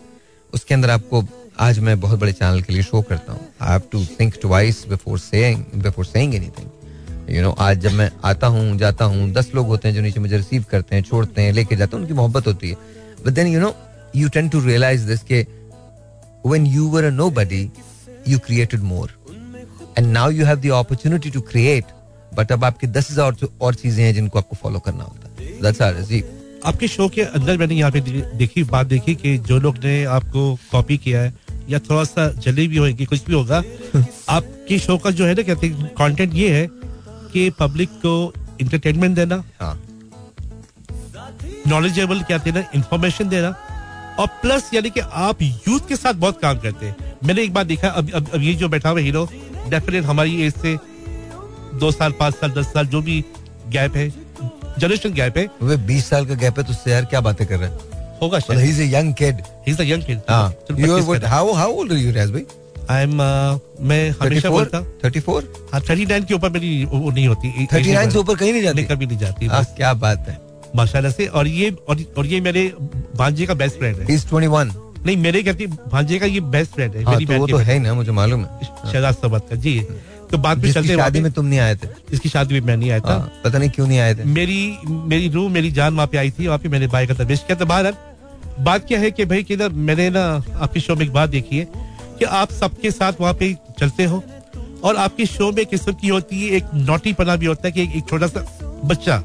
[0.53, 1.23] उसके अंदर आपको,
[1.61, 4.85] आज मैं बहुत बड़े चैनल के लिए शो करता हूँ। I have to think twice
[4.89, 5.65] before saying
[6.05, 6.69] saying anything
[7.31, 10.21] you know आज जब मैं आता हूँ जाता हूँ दस लोग होते हैं जो नीचे
[10.21, 12.77] मुझे रिसीव करते हैं छोड़ते हैं लेके जाते हैं उनकी मोहब्बत होती है
[13.27, 13.75] but then you know
[14.17, 15.47] you tend to realise this के
[16.43, 17.71] when you were a nobody,
[18.25, 19.09] you created more.
[19.97, 21.85] And now you have the opportunity to create.
[22.33, 26.23] But अब आपके दस हज़ार और, चीज़ें हैं जिनको आपको फॉलो करना होता है
[26.67, 28.01] आपके शो के अंदर मैंने यहाँ पे
[28.39, 31.33] देखी बात देखी कि जो लोग ने आपको कॉपी किया है
[31.71, 33.63] या थोड़ा सा जली भी होगी कुछ भी होगा
[34.29, 36.67] आपके शो का जो है ना कहते हैं कंटेंट ये है
[37.33, 39.75] कि पब्लिक को इंटरटेनमेंट देना हाँ।
[41.67, 43.49] नॉलेजेबल क्या देना इंफॉर्मेशन देना
[44.19, 47.67] और प्लस यानी कि आप यूथ के साथ बहुत काम करते हैं। मैंने एक बात
[47.67, 49.29] देखा अब अब, अब ये जो बैठा हुआ हीरो
[49.69, 50.77] डेफिनेट हमारी एज से
[51.81, 53.25] दो साल पाँच साल दस साल जो भी
[53.69, 54.09] गैप है
[54.79, 57.59] जनरेशन गैप है। वे बीस साल का गैप है तो उससे यार क्या बातें कर
[57.59, 57.79] रहे हैं?
[58.23, 61.93] होगा a young kid he is a young kid हाँ are what how how old
[61.93, 62.45] are you Raz भाई
[62.91, 63.15] आई एम
[63.89, 68.13] मैं हमेशा 34 बोलता 34 हाँ थर्टी नाइन के ऊपर मेरी वो नहीं होती। 39
[68.13, 68.85] से ऊपर कहीं नहीं जाती?
[68.85, 70.39] कभी नहीं जाती क्या बात है।
[70.77, 72.63] माशाल्लाह से और ये और, और ये मेरे
[73.17, 74.75] भांजे का बेस्ट फ्रेंड है। He is 21
[75.07, 77.79] नहीं मेरे कहती भांजे का ये बेस्ट फ्रेंड है हाँ मेरी तो वो तो है
[77.79, 79.79] ना मुझे मालूम है। शहजाद सबत का जी।
[80.31, 81.89] तो बाद में चलते शादी में तुम नहीं आए थे?
[82.13, 84.25] इसकी शादी में मैं नहीं आया था। हाँ, पता नहीं क्यों नहीं आए थे?
[84.25, 87.45] मेरी मेरी रूह मेरी जान वहाँ पे आई थी वहाँ पे मैंने भाई का दरवेश
[87.47, 87.95] किया था बहरहाल
[88.65, 90.23] बात क्या है कि भाई कि मैंने ना
[90.61, 91.89] आपके शो में एक बात देखी है।
[92.21, 93.47] कि आप सबके साथ वहाँ पे
[93.79, 94.23] चलते हो
[94.85, 97.83] और आपके शो में किस्म की होती है एक नोटी पना भी होता है कि
[97.83, 98.41] एक, छोटा सा
[98.85, 99.23] बच्चा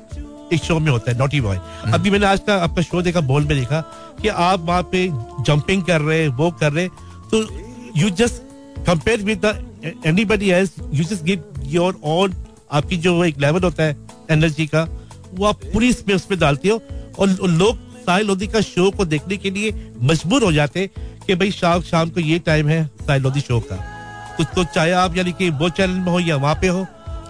[0.53, 1.59] एक शो में होता है नोटी बॉय
[1.93, 3.81] अभी मैंने आज का आपका शो देखा बोल में देखा
[4.21, 5.07] कि आप वहाँ पे
[5.47, 6.87] जंपिंग कर रहे वो कर रहे
[7.31, 7.41] तो
[7.97, 8.41] you just
[8.87, 9.45] compare with
[10.05, 11.43] anybody else you just give
[11.73, 12.35] your own
[12.71, 13.97] आपकी जो एक लेवल होता है
[14.31, 14.87] एनर्जी का
[15.33, 16.81] वो आप पूरी इसमें उसमें डालते हो
[17.19, 19.73] और और लोग साहिल लोधी का शो को देखने के लिए
[20.03, 20.89] मजबूर हो जाते
[21.27, 23.75] कि भाई शाम शाम को ये टाइम है साहिल शो का।
[24.37, 26.85] तो, तो चाहे आप यानी कि वो चैनल में हो या वहाँ पे हो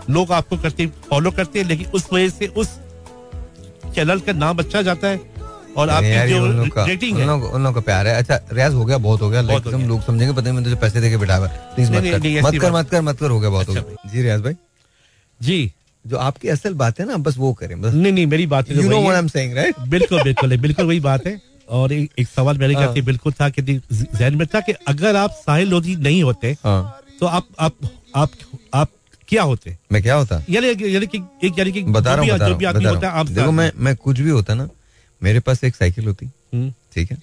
[0.09, 2.69] लोग आपको करते फॉलो करते हैं लेकिन उस वजह से उस
[3.95, 5.19] चैनल का नाम अच्छा जाता है
[5.77, 9.21] और आपकी जो रेटिंग है। उन लोग का प्यार है। अच्छा रियाज हो गया बहुत
[9.21, 11.91] हो गया। लाइक तुम लोग समझेंगे पता नहीं मैं तुझे पैसे देके बिठा हुआ प्लीज़
[11.91, 14.21] मत कर। मत कर मत कर मत कर हो गया बहुत हो अच्छा गया। जी
[14.21, 14.53] रियाज भाई।
[15.39, 15.71] जी।
[16.05, 18.73] जो आपकी असल बात है ना बस वो करें बस। नहीं नहीं मेरी बात तो
[18.73, 21.39] यू नो व्हाट है। आई एम सेइंग राइट बिल्कुल बिल्कुल बिल्कुल वही बात है।
[21.69, 25.15] और एक, एक सवाल मैंने हाँ। करके बिल्कुल था कि जहन में था कि अगर
[25.15, 27.73] आप साहिल लोधी नहीं होते हाँ। तो आप आप
[28.15, 28.31] आप
[28.73, 28.89] आप
[29.27, 29.75] क्या होते?
[29.91, 30.41] मैं क्या होता?
[30.49, 33.27] यानी यानी कि एक यानी कि बता रहा हूँ जो भी आदमी होता है आप
[33.27, 34.67] देखो मैं मैं। कुछ भी होता ना
[35.21, 37.17] मेरे पास एक साइकिल होती हम्म, ठीक है?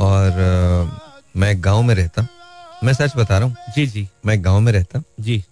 [0.00, 0.30] और
[1.36, 2.26] मैं गाँव में रहता
[2.84, 5.42] मैं सच बता रहा हूँ। जी जी। मैं गाँव में रहता। जी।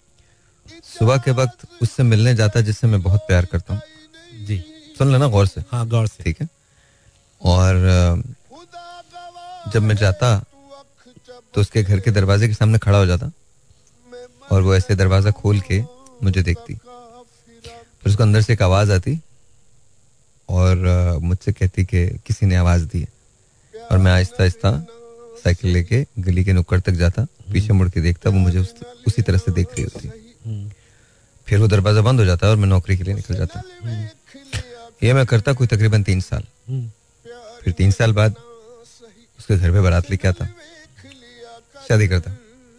[0.99, 3.81] सुबह के वक्त उससे मिलने जाता जिससे मैं बहुत प्यार करता हूँ।
[4.47, 4.63] जी।
[4.99, 6.49] सुन लेना गौर से। हाँ गौर से। ठीक है?
[7.45, 8.23] और
[9.73, 10.39] जब मैं जाता
[11.55, 13.31] तो उसके घर के दरवाजे के सामने खड़ा हो जाता
[14.53, 15.81] और वो ऐसे दरवाज़ा खोल के
[16.23, 19.19] मुझे देखती। फिर उसको अंदर से एक आवाज़ आती
[20.49, 24.73] और मुझसे कहती कि किसी ने आवाज़ दी। है और मैं आहिस्ता आहिस्ता
[25.45, 28.75] साइकिल लेके गली के नुक्कड़ तक जाता पीछे मुड़ के देखता वो मुझे उस,
[29.07, 30.71] उसी तरह से देख रही होती।
[31.47, 33.63] फिर वो दरवाज़ा बंद हो जाता और मैं नौकरी के लिए निकल जाता।
[35.03, 36.45] ये मैं करता कोई तकरीबन तीन साल।
[37.65, 38.35] फिर तीन साल बाद
[39.39, 40.47] उसके घर पे बारात लेके आता।
[41.89, 42.31] शादी करता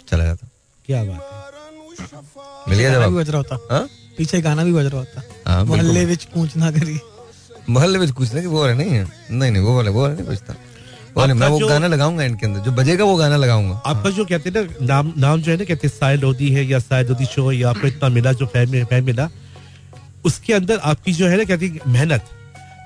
[0.08, 0.48] चला जाता।
[0.88, 2.22] क्या बात है।
[2.70, 3.12] मिल गया जवाब?
[3.14, 3.88] बज रहा होता। हाँ?
[4.18, 7.00] पीछे गाना भी बज रहा होता। हाँ, मोहल्ले विच कूच ना करी।
[7.70, 10.26] मोहल्ले में कुछ नहीं वो वाला नहीं है। नहीं नहीं वो वाला वो वाला नहीं
[10.28, 10.56] बजता
[11.18, 14.50] वाला मैं वो गाना लगाऊँगा इनके अंदर। जो बजेगा वो गाना लगाऊँगा। आपका जो कहते
[14.50, 17.26] हैं ना नाम नाम जो है ना कहते हैं साहिल लोधी है या साहिल लोधी
[17.26, 19.30] शो या आपको इतना मिला जो फैम मिला
[20.26, 22.30] उसके अंदर आपकी जो है ना कहती मेहनत।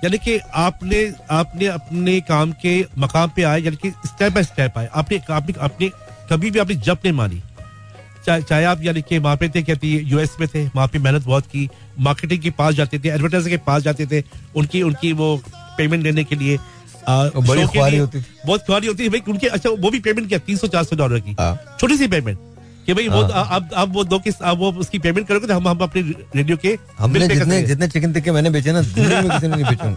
[0.04, 1.00] यानी कि आपने
[1.32, 5.54] आपने अपने काम के मकाम पे आए यानी कि स्टेप बाय स्टेप आए। आपने आपने
[5.68, 5.89] आपने
[6.30, 7.41] कभी भी आपने जब नहीं मानी
[8.26, 11.00] चाहे चाहे आप यानी कि वहाँ पे थे कहती है यूएस में थे वहाँ पे
[11.00, 11.70] मेहनत बहुत की
[12.08, 14.24] मार्केटिंग के पास जाते थे एडवर्टाइजर के पास जाते थे
[14.56, 15.30] उनकी उनकी वो
[15.78, 16.58] पेमेंट लेने के लिए
[17.08, 17.62] आ, बड़ी
[17.98, 20.68] होती थी। बहुत ख्वारी होती है भाई उनके अच्छा वो भी पेमेंट किया तीन सौ
[20.68, 22.38] चार सौ डॉलर की। हाँ। छोटी सी पेमेंट
[22.88, 25.54] कि भाई वो हाँ। आप आप वो दो किस आप वो उसकी पेमेंट करोगे तो
[25.54, 26.02] हम हम अपने
[26.36, 29.90] रेडियो के हमने जितने जितने चिकन टिक्के मैंने बेचे ना किसी ने नहीं बेचे।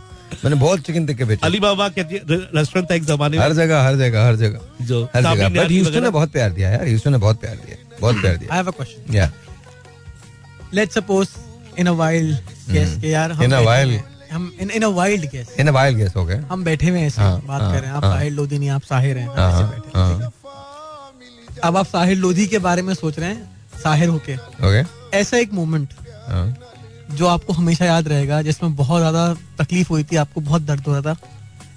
[0.44, 2.18] मैंने बहुत चिकन टिक्के बेचे। अली बाबा कहती
[2.56, 5.70] रेस्टोरेंट था एक जमाने में। हर जगह हर जगह हर जगह। जो हर जगह। बट
[5.70, 8.58] ह्यूस्टन ने बहुत प्यार दिया यार ह्यूस्टन ने बहुत प्यार दिया बहुत प्यार दिया। आई
[8.58, 9.30] हैव अ क्वेश्चन या
[10.74, 11.28] let's suppose
[11.78, 12.36] in a wild
[12.72, 15.68] case के यार हम In a बैठे हुए हम in in a wild case in
[15.68, 17.88] a wild guess हो गए हम बैठे हुए हैं ऐसे हाँ, बात हाँ, कर रहे
[17.88, 20.28] हैं। आप। साहिल लोधी नहीं आप साहिर हैं। ऐसे बैठे है?
[21.64, 24.84] अब आप साहिल लोधी के बारे में सोच रहे हैं साहिर होके। ओके
[25.16, 25.94] ऐसा एक मोमेंट
[26.28, 26.46] हाँ।
[27.10, 30.92] जो आपको हमेशा याद रहेगा जिसमें बहुत ज़्यादा तकलीफ़ हुई थी आपको बहुत दर्द हो
[30.92, 31.16] रहा था।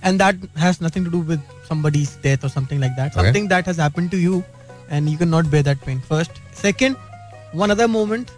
[0.05, 3.09] And that has nothing to do with somebody's death or something like that.
[3.09, 3.19] Okay.
[3.19, 4.39] something that has happened to you
[4.95, 6.01] and you cannot bear that pain.
[6.09, 6.41] First.
[6.61, 6.97] Second
[7.61, 8.31] one other moment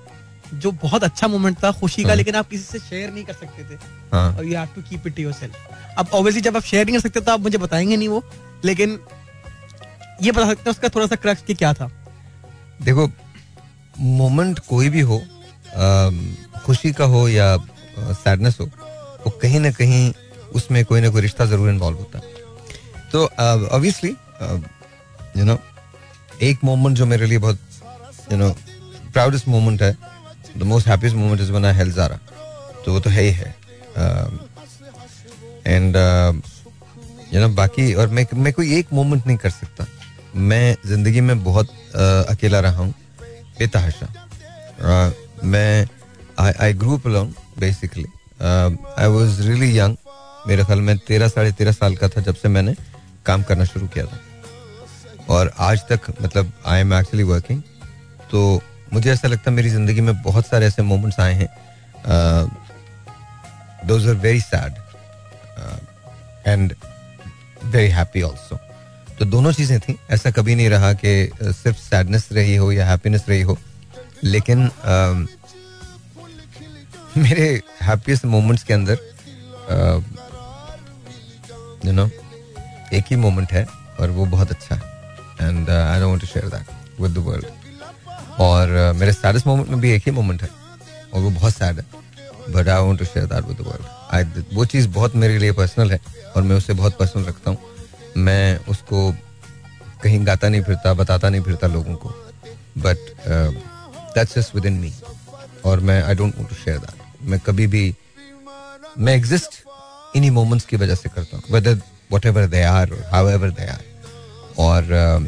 [0.53, 2.15] जो बहुत अच्छा moment था खुशी का हाँ.
[2.15, 3.77] लेकिन आप किसी से शेयर नहीं कर सकते थे।
[4.11, 7.01] हाँ। और you have to keep it yourself अब ऑब्वियसली जब आप शेयर नहीं कर
[7.01, 8.23] सकते तो आप मुझे बताएँगे नहीं वो
[8.65, 8.97] लेकिन
[10.23, 11.89] ये बता सकते हैं उसका थोड़ा सा क्रक्स क्या था?
[12.81, 13.09] देखो
[13.99, 15.21] मोमेंट कोई भी हो
[16.65, 17.57] खुशी का हो या
[17.97, 20.13] सैडनेस हो, वो कहीं ना कहीं
[20.55, 22.23] उसमें कोई ना कोई रिश्ता ज़रूर इन्वॉल्व होता है।
[23.11, 23.25] तो
[23.69, 24.09] ऑब्वियसली
[25.37, 25.57] यू नो
[26.43, 27.59] एक मोमेंट जो मेरे लिए बहुत
[28.31, 28.49] यू नो
[29.13, 29.95] प्राउडेस्ट मोमेंट है
[30.57, 32.19] the most happiest moment is I held Zara
[32.85, 33.55] तो वो तो है ही है।
[35.67, 35.95] एंड
[37.33, 39.85] यू नो बाकी और मैं मैं कोई एक मोमेंट नहीं कर सकता।
[40.35, 42.93] मैं ज़िंदगी में बहुत uh, अकेला रहा हूँ
[43.59, 44.07] बेतहाशा।
[45.43, 45.87] मैं
[46.39, 48.05] I grew up alone basically
[48.43, 49.95] I was really young
[50.47, 52.75] मेरे ख्याल में तेरह साढ़े तेरह साल का था जब से मैंने
[53.25, 54.19] काम करना शुरू किया था।
[55.29, 57.61] और आज तक मतलब आई एम एक्चुअली वर्किंग
[58.31, 58.61] तो
[58.93, 61.49] मुझे ऐसा लगता है मेरी ज़िंदगी में बहुत सारे ऐसे मोमेंट्स आए हैं।
[63.87, 64.73] Those are very sad
[66.47, 66.75] and
[67.65, 68.59] very happy also
[69.19, 73.25] तो दोनों चीज़ें थी। ऐसा कभी नहीं रहा कि सिर्फ़ सैडनेस रही हो या हैप्पीनेस
[73.29, 73.57] रही हो।
[74.23, 75.27] लेकिन अम,
[77.17, 78.97] मेरे हैप्पीएस्ट मोमेंट्स के अंदर
[81.85, 82.09] यू नो
[82.93, 83.65] एक ही मोमेंट है
[83.99, 84.81] और वो बहुत अच्छा है।
[85.41, 87.45] And I don't want to share that with the world
[88.39, 90.49] और uh, मेरे सैडेस्ट मोमेंट में भी एक ही मोमेंट है
[91.13, 91.85] और वो बहुत सैड है।
[92.53, 95.91] But I want to share that with the world वो चीज़ बहुत मेरे लिए पर्सनल
[95.91, 95.99] है
[96.35, 97.74] और मैं उसे बहुत पर्सनल रखता हूँ।
[98.17, 99.11] मैं उसको
[100.03, 102.09] कहीं गाता नहीं फिरता बताता नहीं फिरता लोगों को।
[102.77, 102.97] But
[104.15, 104.93] that's just within me
[105.65, 107.83] और मैं I don't want to share that मैं कभी भी
[108.97, 109.63] मैं एग्जिस्ट
[110.15, 111.81] इन्हीं मोमेंट्स की वजह से करता हूँ। Whether
[112.25, 112.93] whatever they are
[113.29, 113.83] however they are
[114.59, 115.25] और um,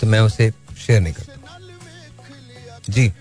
[0.00, 0.52] तो मैं उसे
[0.86, 1.58] शेयर नहीं करता।
[2.88, 3.12] जी।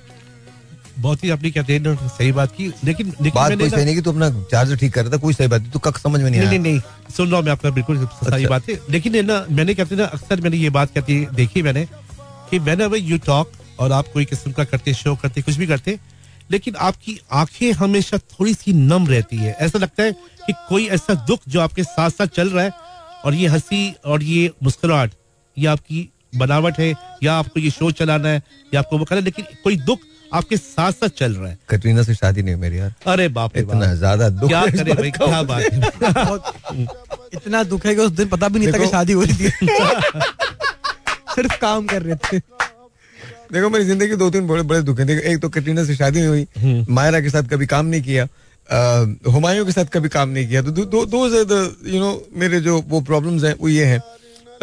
[1.01, 4.01] बहुत ही आपने कहते हैं सही बात की लेकिन लेकिन बात कोई सही नहीं कि
[4.01, 6.29] तू अपना चार्जर ठीक कर रहा था कोई सही बात नहीं तू कक समझ में
[6.29, 9.25] नहीं नहीं नहीं नहीं सुन रहा हूँ मैं आपका बिल्कुल सही अच्छा। बात है। लेकिन
[9.25, 11.85] ना मैंने कहते ना अक्सर मैंने ये बात कहती देखी मैंने
[12.49, 15.67] कि वेन एवर यू टॉक और आप कोई किस्म का करते शो करते कुछ भी
[15.67, 15.97] करते
[16.51, 20.11] लेकिन आपकी आँखें हमेशा थोड़ी सी नम रहती है। ऐसा लगता है
[20.45, 22.71] कि कोई ऐसा दुख जो आपके साथ साथ चल रहा है
[23.25, 25.11] और ये हँसी और ये मुस्कुराहट
[25.57, 26.93] ये आपकी बनावट है
[27.23, 28.41] या आपको ये शो चलाना है
[28.73, 29.99] या आपको वो करना है लेकिन कोई दुख
[30.33, 33.55] आपके साथ साथ चल रहा है। कटरीना से शादी नहीं हुई मेरी यार। अरे बाप
[33.55, 35.79] रे इतना ज़्यादा दुख क्या करे भाई क्या बात है।
[37.33, 39.49] इतना दुख है कि उस दिन पता भी नहीं था कि शादी हो रही थी।
[41.35, 42.39] सिर्फ़ काम कर रहे थे।
[43.53, 46.19] देखो मेरी ज़िंदगी दो तीन बड़े बड़े दुख है। देखो एक तो कटरीना से शादी
[46.19, 48.27] नहीं हुई। मायरा के साथ कभी काम नहीं किया।
[49.31, 51.27] हुमायूं के साथ कभी काम नहीं किया। तो दो दो
[51.89, 54.01] यू नो मेरे जो वो प्रॉब्लम्स हैं वो ये हैं।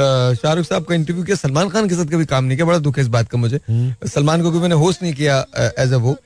[0.01, 2.97] शाहरुख साहब का इंटरव्यू किया सलमान खान के साथ कभी काम नहीं किया बड़ा दुख
[2.99, 3.61] है इस बात का मुझे।
[4.07, 5.45] सलमान को कभी मैंने होस्ट नहीं किया
[5.79, 6.17] एज अ वो।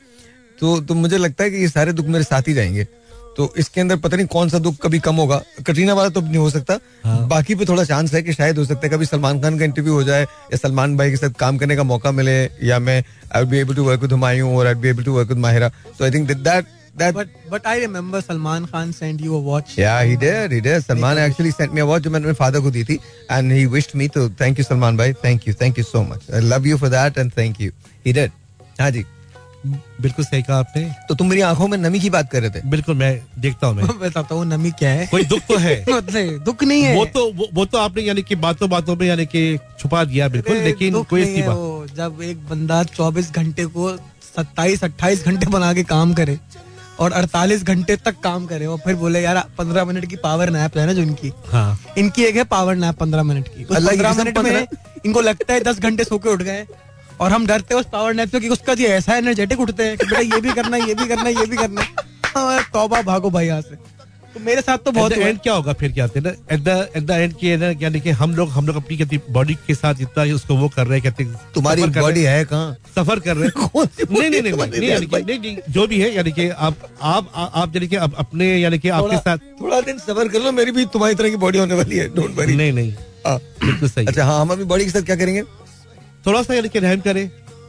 [0.61, 2.85] तो तो मुझे लगता है कि ये सारे दुख मेरे साथ ही जाएँगे।
[3.37, 6.37] तो इसके अंदर पता नहीं कौन सा दुख कभी कम होगा। कटरीना वाला तो नहीं
[6.37, 9.41] हो सकता। हाँ। बाकी पे थोड़ा चांस है कि शायद हो सकता है कभी सलमान
[9.41, 12.37] खान का इंटरव्यू हो जाए या सलमान भाई के साथ काम करने का मौका मिले
[12.63, 13.03] या मैं
[13.37, 15.69] I be able to work with Humayun और I be able to work with Mahira
[15.99, 16.67] तो I think that
[16.99, 20.53] that but but I remember Salman Khan send you a watch Yeah, he did.
[20.53, 20.85] He did.
[20.85, 22.99] Salman actually sent me a watch जो मैंने अपने father को दी थी
[23.31, 25.13] and he wished me to thank you Salman भाई.
[25.13, 26.29] Thank you thank you so much.
[26.41, 27.73] I love you for that and thank you.
[28.07, 28.31] He did.
[28.81, 29.05] हाँ जी.
[29.67, 32.61] बिल्कुल सही कहा आपने। तो तुम मेरी आँखों में नमी की बात कर रहे थे?
[32.71, 35.07] बिल्कुल मैं देखता हूँ मैं। बताता हूँ नमी क्या है?
[35.07, 35.85] कोई दुख तो है?
[35.93, 39.07] मतलब दुख नहीं है। वो तो वो, वो तो आपने यानी कि बातों बातों में
[39.07, 43.91] यानी कि छुपा दिया बिल्कुल लेकिन कोई ऐसी बात जब एक बंदा 24 घंटे को
[44.39, 46.39] 27 28 घंटे बना के काम करे।
[47.01, 50.77] और 48 घंटे तक काम करे और फिर बोले यार 15 मिनट की पावर नैप
[50.79, 51.33] है ना जो इनकी?
[51.53, 54.39] हाँ। इनकी एक है पावर नैप 15 मिनट की। उस अल्लाह की 15 कसम मिनट
[54.39, 54.67] में
[55.07, 56.67] इनको लगता है 10 घंटे सो के उठ गए
[57.21, 59.97] और हम डरते हैं उस पावर नैप से कि उसका जी ऐसा एनर्जेटिक उठते हैं
[59.99, 61.83] कि बेटा ये भी करना ये भी करना है ये भी करना
[62.37, 63.77] हाँ, तौबा भागो भाई यहाँ से।
[64.35, 66.31] तो मेरे साथ तो बहुत एंड क्या होगा फिर क्या कहते ना?
[66.55, 69.19] At the at the end की ना यानी कि हम लोग हम लोग अपनी कहती
[69.31, 72.77] बॉडी के साथ इतना उसको वो कर रहे हैं कहते हैं तुम्हारी बॉडी है। कहाँ?
[72.97, 76.77] सफ़र कर रहे हैं। नहीं नहीं नहीं जो भी है यानी कि आप
[77.15, 80.73] आप आप यानी कि अपने यानी कि आपके साथ थोड़ा दिन सबर कर लो मेरी
[80.79, 82.93] भी तुम्हारी तरह की बॉडी होने वाली है डोंट वरी नहीं नहीं।
[83.27, 85.43] बिल्कुल सही। अच्छा हाँ हम अपनी बॉडी के साथ क्या करेंगे?
[86.27, 87.29] थोड़ा सा यानी कि रहम करें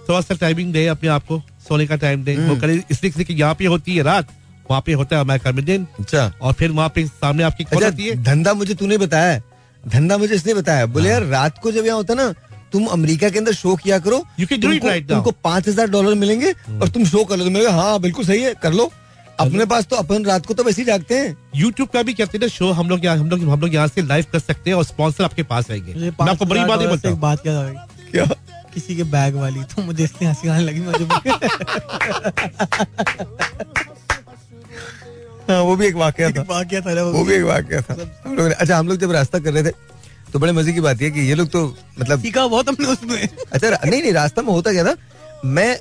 [0.10, 3.26] थोड़ा सा टाइमिंग दे अपने आप को सोने का टाइम दे वो करे। इसलिए इसलिए
[3.26, 4.28] कि यहाँ पे होती है रात
[4.70, 7.84] वहाँ पे होता है अमेरिका में दिन। अच्छा। और फिर वहाँ पे सामने आपकी कौन
[7.84, 8.12] होती है?
[8.12, 9.42] अच्छा धंधा मुझे तूने बताया।
[9.84, 12.34] धंधा मुझे इसने बताया। बोले हाँ। यार रात को जब यहाँ होता ना
[12.74, 16.88] तुम अमेरिका के अंदर शो किया करो it तुमको- तुमको पाँच हज़ार डॉलर मिलेंगे और
[16.88, 18.92] तुम शो कर लो। तो मैंने हाँ बिल्कुल सही है कर लो।
[19.40, 22.38] अपने पास तो अपन रात को तो वैसे ही जागते हैं। यूट्यूब का भी कहते
[22.38, 24.84] हैं शो हम लोग हम लोग हम लोग यहाँ से लाइव कर सकते हैं और
[24.86, 28.26] स्पॉन्सर आपके पास आएँगे। मैं आपको बड़ी 5,000 बात एक बात क्या
[28.74, 31.22] किसी के बैग वाली। तो मुझे इसलिए हँसी आने लगी मुझे हाँ
[35.60, 37.96] वो भी एक वाक्य था। वाकया था वो भी। एक वाक्य था।
[38.26, 39.72] हम लोग अच्छा हम लोग जब रास्ता कर रहे थे
[40.34, 41.66] तो बड़े मज़े की बात है कि ये लोग तो
[42.00, 44.96] मतलब सीखा बहुत हमने उसमें। अच्छा नहीं नहीं रास्ता में होता क्या था?
[45.46, 45.78] मैं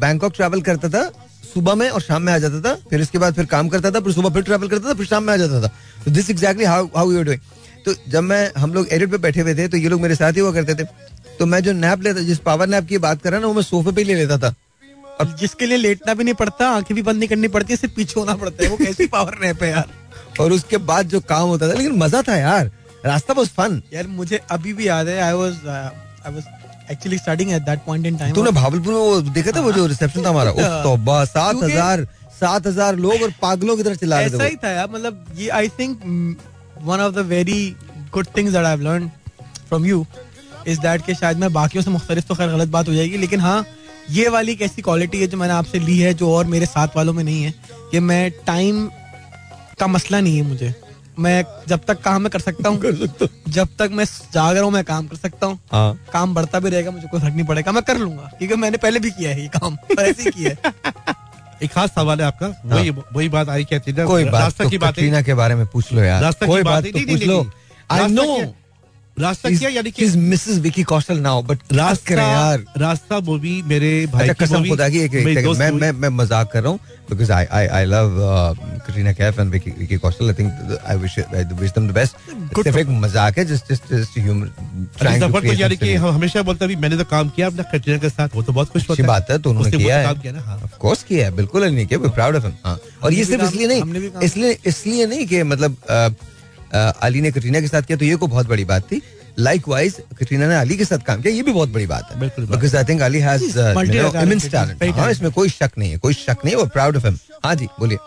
[0.00, 1.02] बैंकॉक ट्रैवल करता था
[1.44, 4.00] सुबह में और शाम में आ जाता था फिर इसके बाद फिर काम करता था
[4.00, 5.72] फिर सुबह फिर ट्रैवल करता था फिर शाम में आ जाता था।
[6.04, 7.40] तो this exactly how how you doing
[7.84, 10.32] तो जब मैं हम लोग एडिट पे बैठे हुए थे तो ये लोग मेरे साथ
[10.32, 10.84] ही हुआ करते थे।
[11.38, 13.62] तो मैं जो नैप लेता जिस पावर नैप की बात कर रहा ना वो मैं
[13.62, 14.54] सोफे पे ही ले लेता था।
[15.20, 18.18] अब जिसके लिए लेटना भी नहीं पड़ता आँखें भी बंद नहीं करनी पड़ती सिर्फ़ पीछे
[18.20, 19.88] होना पड़ता है। वो कैसी पावर रैप है यार।
[20.40, 22.70] और उसके बाद जो काम होता था लेकिन मज़ा था यार।
[23.06, 26.44] रास्ता बहुत फन यार मुझे अभी भी याद है I was I was
[26.90, 29.86] actually starting at that point in time तूने भावलपुर में वो देखा था वो जो
[29.86, 30.50] रिसेप्शन था हमारा?
[30.50, 32.04] उफ, तौबा सात क्योंकि- हज़ार
[32.40, 35.24] सात हज़ार लोग और पागलों की तरह चिल्ला रहे थे ऐसा ही था यार मतलब
[35.38, 36.00] ये I think
[36.84, 37.60] one of the very
[38.12, 39.08] good things that I have learn
[39.68, 40.04] from you
[40.66, 43.40] is that कि शायद मैं बाकियों से मुख्तलिफ़ तो खैर गलत बात हो जाएगी लेकिन
[43.40, 43.64] हाँ
[44.10, 46.88] ये वाली एक ऐसी क्वालिटी है जो मैंने आपसे ली है जो और मेरे साथ
[46.96, 47.54] वालों में नहीं है
[47.90, 48.90] कि मैं टाइम
[49.80, 50.74] का मसला नहीं है मुझे।
[51.18, 54.54] मैं जब तक काम मैं कर सकता हूँ कर सकता हूँ। जब तक मैं जाग
[54.54, 57.34] रहा हूँ मैं काम कर सकता हूँ। हाँ। काम बढ़ता भी रहेगा मुझे कोई फ़र्क
[57.34, 60.30] नहीं पड़ेगा मैं कर लूँगा क्योंकि मैंने पहले भी किया है ये काम ऐसे ही
[60.30, 60.72] किया है।
[61.62, 64.58] एक खास सवाल है आपका वही वही बात आई कहती है ना हाँ। कोई बात
[64.58, 67.50] तो की बात। के बारे में पूछ लो यार। कोई बात बात तो पूछ लो।
[67.90, 68.52] आई नो क्या-
[69.20, 74.28] रास्ता क्या यानी कि Mrs Vicky Kaushal now but रास्ता यार रास्ता मूवी मेरे भाई
[74.28, 76.78] अच्छा की कसम खुदा की एक एक मैं मैं मैं मज़ाक कर रहा हूँ
[77.10, 78.16] because I I I love
[78.86, 82.16] Katrina Kaif and Vicky Vicky Kaushal I think I wish I wish them the best
[82.62, 87.28] सिर्फ़ एक मज़ाक है ज़फ़र तो यानी कि हम हमेशा बोलते हैं मैंने तो काम
[87.36, 89.50] किया अपना कटरीना के साथ। वो तो बहुत खुश अच्छी होता है। बात है तो
[89.50, 92.54] उन्होंने किया है। हाँ। ऑफ़ कोर्स किया है बिल्कुल नहीं किया वी प्राउड ऑफ़ हिम
[92.64, 96.08] हाँ। और ये सिर्फ़ इसलिए नहीं इसलिए इसलिए नहीं कि मतलब अ,
[96.74, 99.00] अली ने कटरीना के साथ किया तो ये को बहुत बड़ी बात थी।
[99.38, 102.20] लाइक वाइज कटरीना ने अली के साथ काम किया ये भी बहुत बड़ी बात है।
[102.20, 105.10] Because I think Ali has multi-talented, immense very talent हाँ.
[105.10, 107.66] इसमें कोई शक नहीं है कोई शक नहीं है वो प्राउड ऑफ़ हिम हाँ जी
[107.80, 107.98] बोलिए।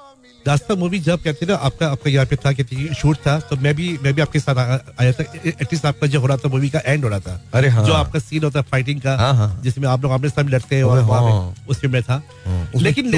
[0.47, 3.73] रास्ता मूवी जब कहते ना आपका आपका यहाँ पे था कहती शूट था तो मैं
[3.75, 6.69] भी मैं भी आपके साथ आ- आया था एटलीस्ट आपका जो हो रहा था मूवी
[6.69, 9.33] का एंड हो रहा था अरे हाँ। जो आपका सीन होता है फाइटिंग का हाँ,
[9.33, 12.69] हाँ। जिसमें आप लोग आमने सामने लड़ते हैं और हाँ। पे उसमें मैं था हाँ।
[12.75, 13.11] लेकिन।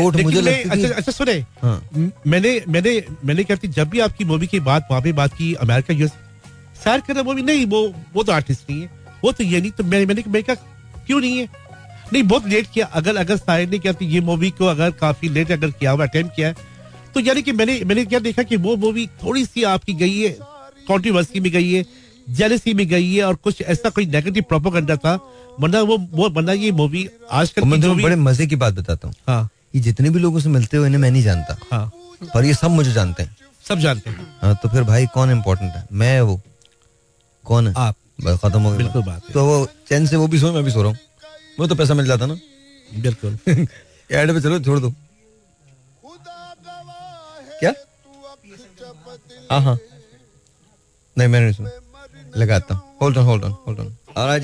[0.70, 5.02] अच्छा अच्छा सुने हाँ। मैंने मैंने मैंने कहती जब भी आपकी मूवी की बात वहाँ
[5.02, 6.12] पे बात की अमेरिका यूएस
[6.84, 7.82] सैर कर रहा मूवी नहीं वो
[8.14, 8.90] वो तो आर्टिस्ट नहीं है
[9.24, 10.56] वो तो ये नहीं तो मैंने मैंने कहा
[11.08, 11.48] क्यों नहीं है
[12.14, 15.52] नहीं बहुत लेट किया अगर अगर शायद ने कहती ये मूवी को अगर काफ़ी लेट
[15.52, 16.72] अगर किया हुआ अटेम्प्ट किया है
[17.14, 20.38] तो यानी कि मैंने मैंने क्या देखा कि वो मूवी थोड़ी सी आपकी गई है
[20.88, 21.86] कॉन्ट्रोवर्सी में गई है
[22.30, 25.14] जेलसी में गई है और कुछ ऐसा कोई नेगेटिव प्रोपोगंडा था।
[25.60, 29.16] वरना वो वो वरना ये मूवी आजकल मैं तुम्हें बड़े मज़े की बात बताता हूँ।
[29.28, 31.92] हाँ। ये जितने भी लोगों से मिलते हो इन्हें मैं नहीं जानता। हाँ।
[32.34, 33.36] पर ये सब मुझे जानते हैं।
[33.68, 35.86] सब जानते हैं। हाँ तो फिर भाई कौन इम्पोर्टेंट है?
[35.92, 36.42] मैं वो
[37.46, 37.74] कौन है?
[37.78, 40.72] आप। खत्म हो गया। बिल्कुल बात तो वो चैन से वो भी सो मैं भी
[40.72, 40.98] सो रहा हूँ।
[41.60, 42.38] वो तो पैसा मिल जाता ना।
[42.92, 44.94] बिल्कुल। एड पे चलो छोड़ दो।
[47.64, 47.74] क्या?
[49.52, 49.78] हाँ हाँ
[51.18, 51.70] नहीं मैंने नहीं सुना।
[52.38, 53.96] लगाता hold on hold on hold on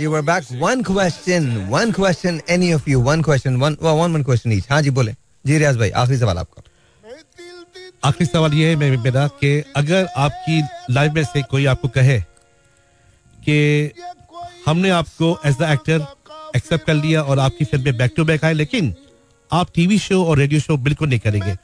[0.02, 0.46] you were back.
[0.62, 4.70] One question, one question, any of you, one question, one, well, one, one question each.
[4.70, 5.14] हाँ जी बोले।
[5.46, 6.64] जी रियाज भाई आखिरी सवाल आपका।
[8.08, 10.62] आखिरी सवाल ये है मेरा कि अगर आपकी
[10.94, 12.20] लाइफ में से कोई आपको कहे
[13.46, 13.92] कि
[14.66, 16.06] हमने आपको एज द एक्टर
[16.56, 18.94] एक्सेप्ट कर लिया और आपकी फ़िल्में बैक टू बैक आए लेकिन
[19.52, 21.56] आप टीवी शो और रेडियो शो बिल्कुल नहीं करेंगे।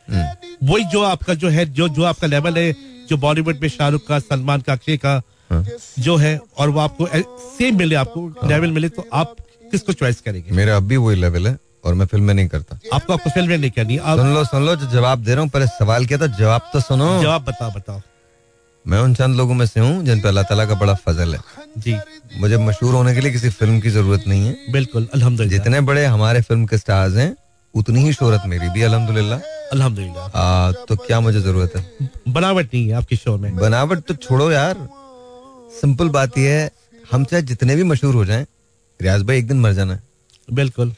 [0.64, 2.72] वही जो आपका जो है जो जो आपका लेवल है
[3.10, 5.22] जो बॉलीवुड में शाहरुख का सलमान का अक्षय का
[6.00, 7.08] जो है और वो आपको
[7.58, 9.36] सेम मिले आपको लेवल मिले तो आप
[9.72, 10.52] किसको चॉइस करेंगे?
[10.52, 13.72] मेरा अब भी वही लेवल है और मैं फ़िल्में नहीं करता। आपको आपको फ़िल्में नहीं
[13.72, 16.28] करनी। आप सुन लो सुन लो जो जवाब दे रहा हूँ पहले सवाल किया था
[16.40, 18.02] जवाब तो सुनो। जवाब बताओ बताओ।
[18.86, 21.40] मैं उन चंद लोगों में से हूँ जिन पे अल्लाह ताला का बड़ा फजल है।
[21.78, 21.96] जी।
[22.40, 26.06] मुझे मशहूर होने के लिए किसी फ़िल्म की ज़रूरत नहीं है। बिल्कुल अल्हम्दुलिल्लाह। जितने बड़े
[26.06, 27.36] हमारे फ़िल्म के स्टार्स हैं
[27.76, 29.40] उतनी ही शोहरत मेरी भी अल्हम्दुलिल्लाह।
[29.74, 32.10] अल्हम्दुलिल्लाह। तो क्या मुझे ज़रूरत है?
[32.30, 34.88] बनावट नहीं है आपके शो में। बनावट तो छोड़ो यार।
[35.82, 36.70] सिंपल बात यह है
[37.12, 38.46] हम चाहे जितने भी मशहूर हो जाएँ
[39.00, 40.02] रियाज भाई एक दिन मर जाना। है
[40.50, 40.94] बिल्कुल।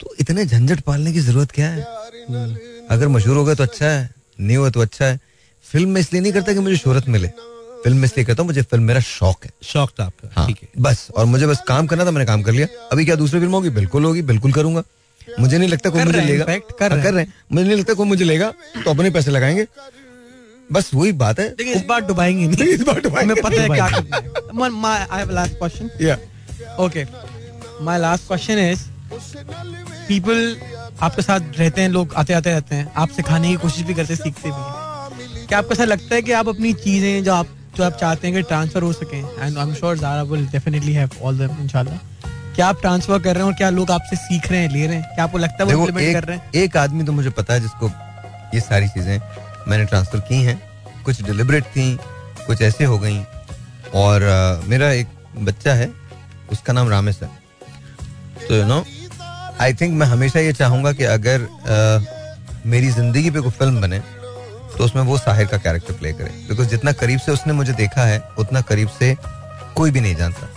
[0.00, 1.82] तो इतने झंझट पालने की ज़रूरत क्या है?
[2.90, 4.10] अगर मशहूर हो गए तो अच्छा है
[4.40, 5.18] नहीं हुआ तो अच्छा है।
[5.66, 7.28] फ़िल्म में इसलिए नहीं करता कि मुझे शोहरत मिले।
[7.84, 10.58] फ़िल्म में इसलिए करता हूँ मुझे फ़िल्म मेरा शौक है। शौक था आपका हाँ ठीक
[10.62, 13.40] है। बस और मुझे बस काम करना था मैंने काम कर लिया। अभी क्या दूसरी
[13.40, 13.70] फ़िल्म होगी?
[13.70, 14.82] बिल्कुल होगी बिल्कुल करूँगा।
[15.40, 16.44] मुझे नहीं लगता कोई मुझे लेगा।
[16.78, 18.50] कर हाँ, रहे हैं। मुझे नहीं लगता कोई मुझे लेगा
[18.84, 19.66] तो अपने पैसे लगाएँगे।
[20.72, 23.84] बस वही बात है। लेकिन इस बार डुबाएँगे नहीं। इस बार डुबाएँगे। पता है क्या
[23.84, 26.18] आई हैव लास्ट क्वेश्चन या
[26.80, 27.04] okay
[27.84, 28.82] my last question is
[30.08, 30.56] people
[31.02, 34.14] आपके साथ रहते हैं लोग आते आते रहते हैं आप सिखाने की कोशिश भी करते
[34.14, 37.46] हैं सीखते भी हैं। क्या आपको ऐसा लगता है कि आप अपनी चीज़ें जो आप
[37.76, 39.18] जो आप चाहते हैं कि ट्रांसफ़र हो सके?
[39.18, 43.34] And I am sure Zara will definitely have all them इंशाल्लाह क्या आप ट्रांसफ़र कर
[43.34, 45.14] रहे हैं और क्या लोग आपसे सीख रहे हैं ले रहे हैं?
[45.14, 46.50] क्या आपको लगता है वो इम्प्लीमेंट कर रहे हैं?
[46.54, 47.88] एक आदमी तो मुझे पता है जिसको
[48.54, 49.20] ये सारी चीज़ें
[49.68, 50.60] मैंने ट्रांसफ़र की हैं।
[51.04, 51.96] कुछ डिलिबरेट थी
[52.46, 53.18] कुछ ऐसे हो गई।
[53.94, 55.90] और अ, मेरा एक बच्चा है
[56.52, 57.28] उसका नाम रामेश है।
[58.48, 58.84] तो यू नो
[59.60, 63.98] आई थिंक मैं हमेशा ये चाहूँगा कि अगर अ, मेरी ज़िंदगी पे कोई फ़िल्म बने
[64.78, 68.04] तो उसमें वो साहिर का कैरेक्टर प्ले करे। बिकॉज़ जितना करीब से उसने मुझे देखा
[68.04, 69.14] है उतना करीब से
[69.76, 70.48] कोई भी नहीं जानता।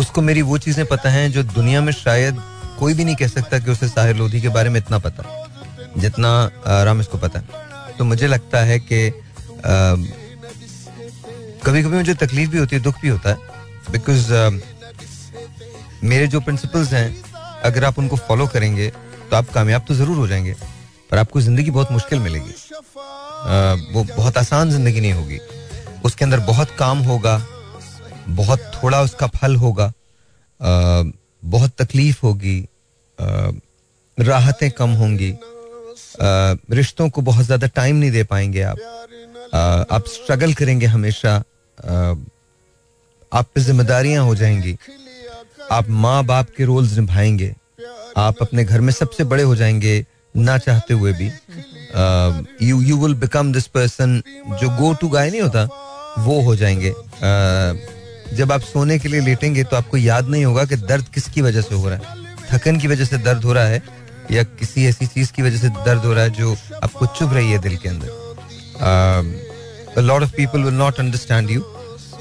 [0.00, 2.40] उसको मेरी वो चीज़ें पता हैं जो दुनिया में शायद
[2.78, 5.24] कोई भी नहीं कह सकता कि उसे साहिर लोधी के बारे में इतना पता
[5.96, 9.10] जितना अ, इसको पता है। तो मुझे लगता है कि
[11.64, 13.36] कभी कभी मुझे तकलीफ़ भी होती है दुख भी होता है
[13.90, 14.32] बिकॉज़
[16.04, 17.08] मेरे जो प्रिंसिपल्स हैं
[17.64, 18.88] अगर आप उनको फॉलो करेंगे
[19.30, 20.54] तो आप कामयाब तो ज़रूर हो जाएँगे
[21.10, 25.38] पर आपको ज़िंदगी बहुत मुश्किल मिलेगी। अ, वो बहुत आसान ज़िंदगी नहीं होगी।
[26.04, 27.36] उसके अंदर बहुत काम होगा
[28.36, 31.10] बहुत थोड़ा उसका फल होगा अ,
[31.44, 32.58] बहुत तकलीफ़ होगी
[34.18, 35.32] राहतें कम होंगी
[36.76, 42.14] रिश्तों को बहुत ज़्यादा टाइम नहीं दे पाएँगे आप। अ, आप स्ट्रगल करेंगे हमेशा अ,
[43.32, 44.76] आप पे जिम्मेदारियाँ हो जाएँगी
[45.72, 47.54] आप माँ बाप के रोल्स निभाएँगे
[48.16, 50.04] आप अपने घर में सबसे बड़े हो जाएँगे
[50.36, 51.30] ना चाहते हुए भी।
[52.66, 54.20] You you will become this person
[54.60, 55.62] जो गो टू गाय नहीं होता
[56.18, 57.99] वो हो जाएँगे। uh,
[58.34, 61.60] जब आप सोने के लिए लेटेंगे तो आपको याद नहीं होगा कि दर्द किसकी वजह
[61.60, 62.04] से हो रहा है।
[62.50, 63.82] थकन की वजह से दर्द हो रहा है
[64.30, 67.50] या किसी ऐसी चीज़ की वजह से दर्द हो रहा है जो आपको चुभ रही
[67.50, 68.08] है दिल के अंदर।
[69.98, 71.62] Lot of people will not understand you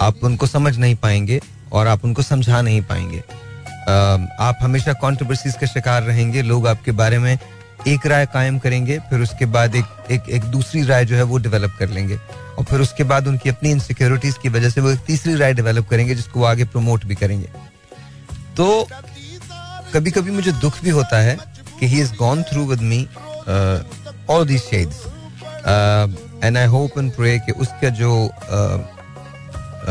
[0.01, 1.39] आप उनको समझ नहीं पाएँगे
[1.71, 6.91] और आप उनको समझा नहीं पाएँगे। अम, आप हमेशा कॉन्ट्रोवर्सीज का शिकार रहेंगे लोग आपके
[6.91, 7.37] बारे में
[7.87, 11.37] एक राय कायम करेंगे फिर उसके बाद एक एक एक दूसरी राय जो है वो
[11.37, 12.17] डेवलप कर लेंगे।
[12.59, 15.87] और फिर उसके बाद उनकी अपनी इनसिक्योरिटीज की वजह से वो एक तीसरी राय डेवलप
[15.89, 17.49] करेंगे जिसको वो आगे प्रमोट भी करेंगे।
[18.57, 18.87] तो
[19.93, 21.37] कभी कभी मुझे दुख भी होता है
[21.79, 23.07] कि he is gone through with me
[24.29, 24.97] all these shades
[26.43, 28.11] and I hope and pray कि उसका जो
[28.57, 28.79] uh,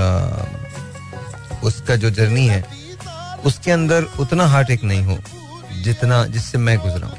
[0.02, 0.44] uh,
[1.64, 2.62] उसका जो जर्नी है
[3.44, 5.18] उसके अंदर उतना हार्ट एक नहीं हो
[5.82, 7.18] जितना जिससे मैं गुजरा हूँ।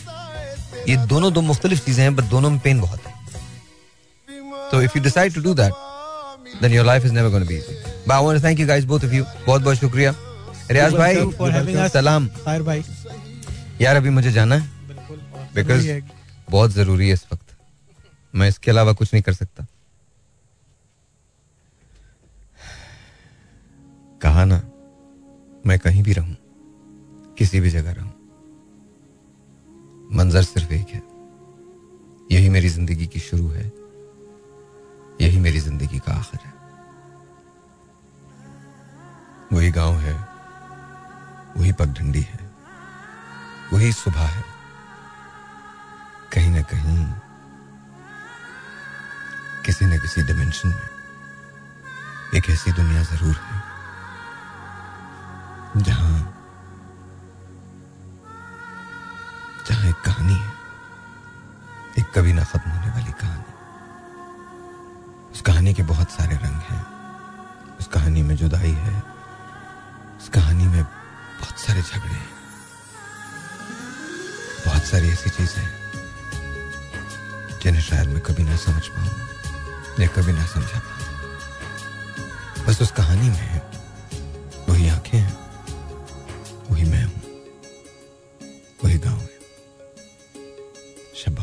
[0.88, 3.14] ये दोनों दो मुख्तलिफ़ चीज़ें हैं बट दोनों में पेन बहुत है।
[4.70, 5.72] तो if you decide to do that
[6.62, 7.74] then your life is never gonna be easy
[8.06, 10.14] but I want to thank you guys both of you बहुत बहुत शुक्रिया।
[10.70, 11.14] रियाज भाई.
[11.88, 12.84] सलाम। ताहिर भाई।
[13.80, 14.70] यार अभी मुझे जाना है।
[15.54, 16.02] बिकॉज़
[16.50, 17.54] बहुत ज़रूरी है इस वक्त।
[18.34, 19.66] मैं इसके अलावा कुछ नहीं कर सकता।
[24.20, 24.56] कहा ना,
[25.66, 26.36] मैं कहीं भी रहूँ,
[27.38, 28.12] किसी भी जगह रहूँ,
[30.12, 31.02] मंजर सिर्फ़ एक है।
[32.32, 33.64] यही मेरी ज़िंदगी की शुरू है,
[35.20, 36.52] यही मेरी ज़िंदगी का आखिर है।
[39.52, 40.14] वही गाँव है,
[41.56, 42.40] वही पगडंडी है,
[43.72, 44.44] वही सुबह है।
[46.32, 47.06] कहीं ना कहीं,
[49.66, 50.88] किसी न किसी डिमेंशन में
[52.34, 53.49] एक ऐसी दुनिया ज़रूर है।
[55.76, 56.18] जहाँ
[59.68, 60.52] जहाँ एक कहानी है,
[61.98, 63.52] एक कभी ना खत्म होने वाली कहानी।
[65.32, 66.86] उस कहानी के बहुत सारे रंग हैं।
[67.76, 69.02] उस कहानी में जुदाई है।
[70.18, 72.30] उस कहानी में बहुत सारे झगड़े हैं।
[74.66, 75.74] बहुत सारी ऐसी चीज़ें हैं,
[77.62, 79.10] जिन्हें शायद मैं कभी ना समझ पाऊँ
[80.00, 81.00] या कभी ना समझा पाऊँ।
[82.66, 83.62] बस उस कहानी में
[84.68, 85.29] वही आँखें हैं।
[86.80, 87.22] वही मैं हूँ।
[88.84, 89.28] वही गाँव है।
[91.14, 91.38] शब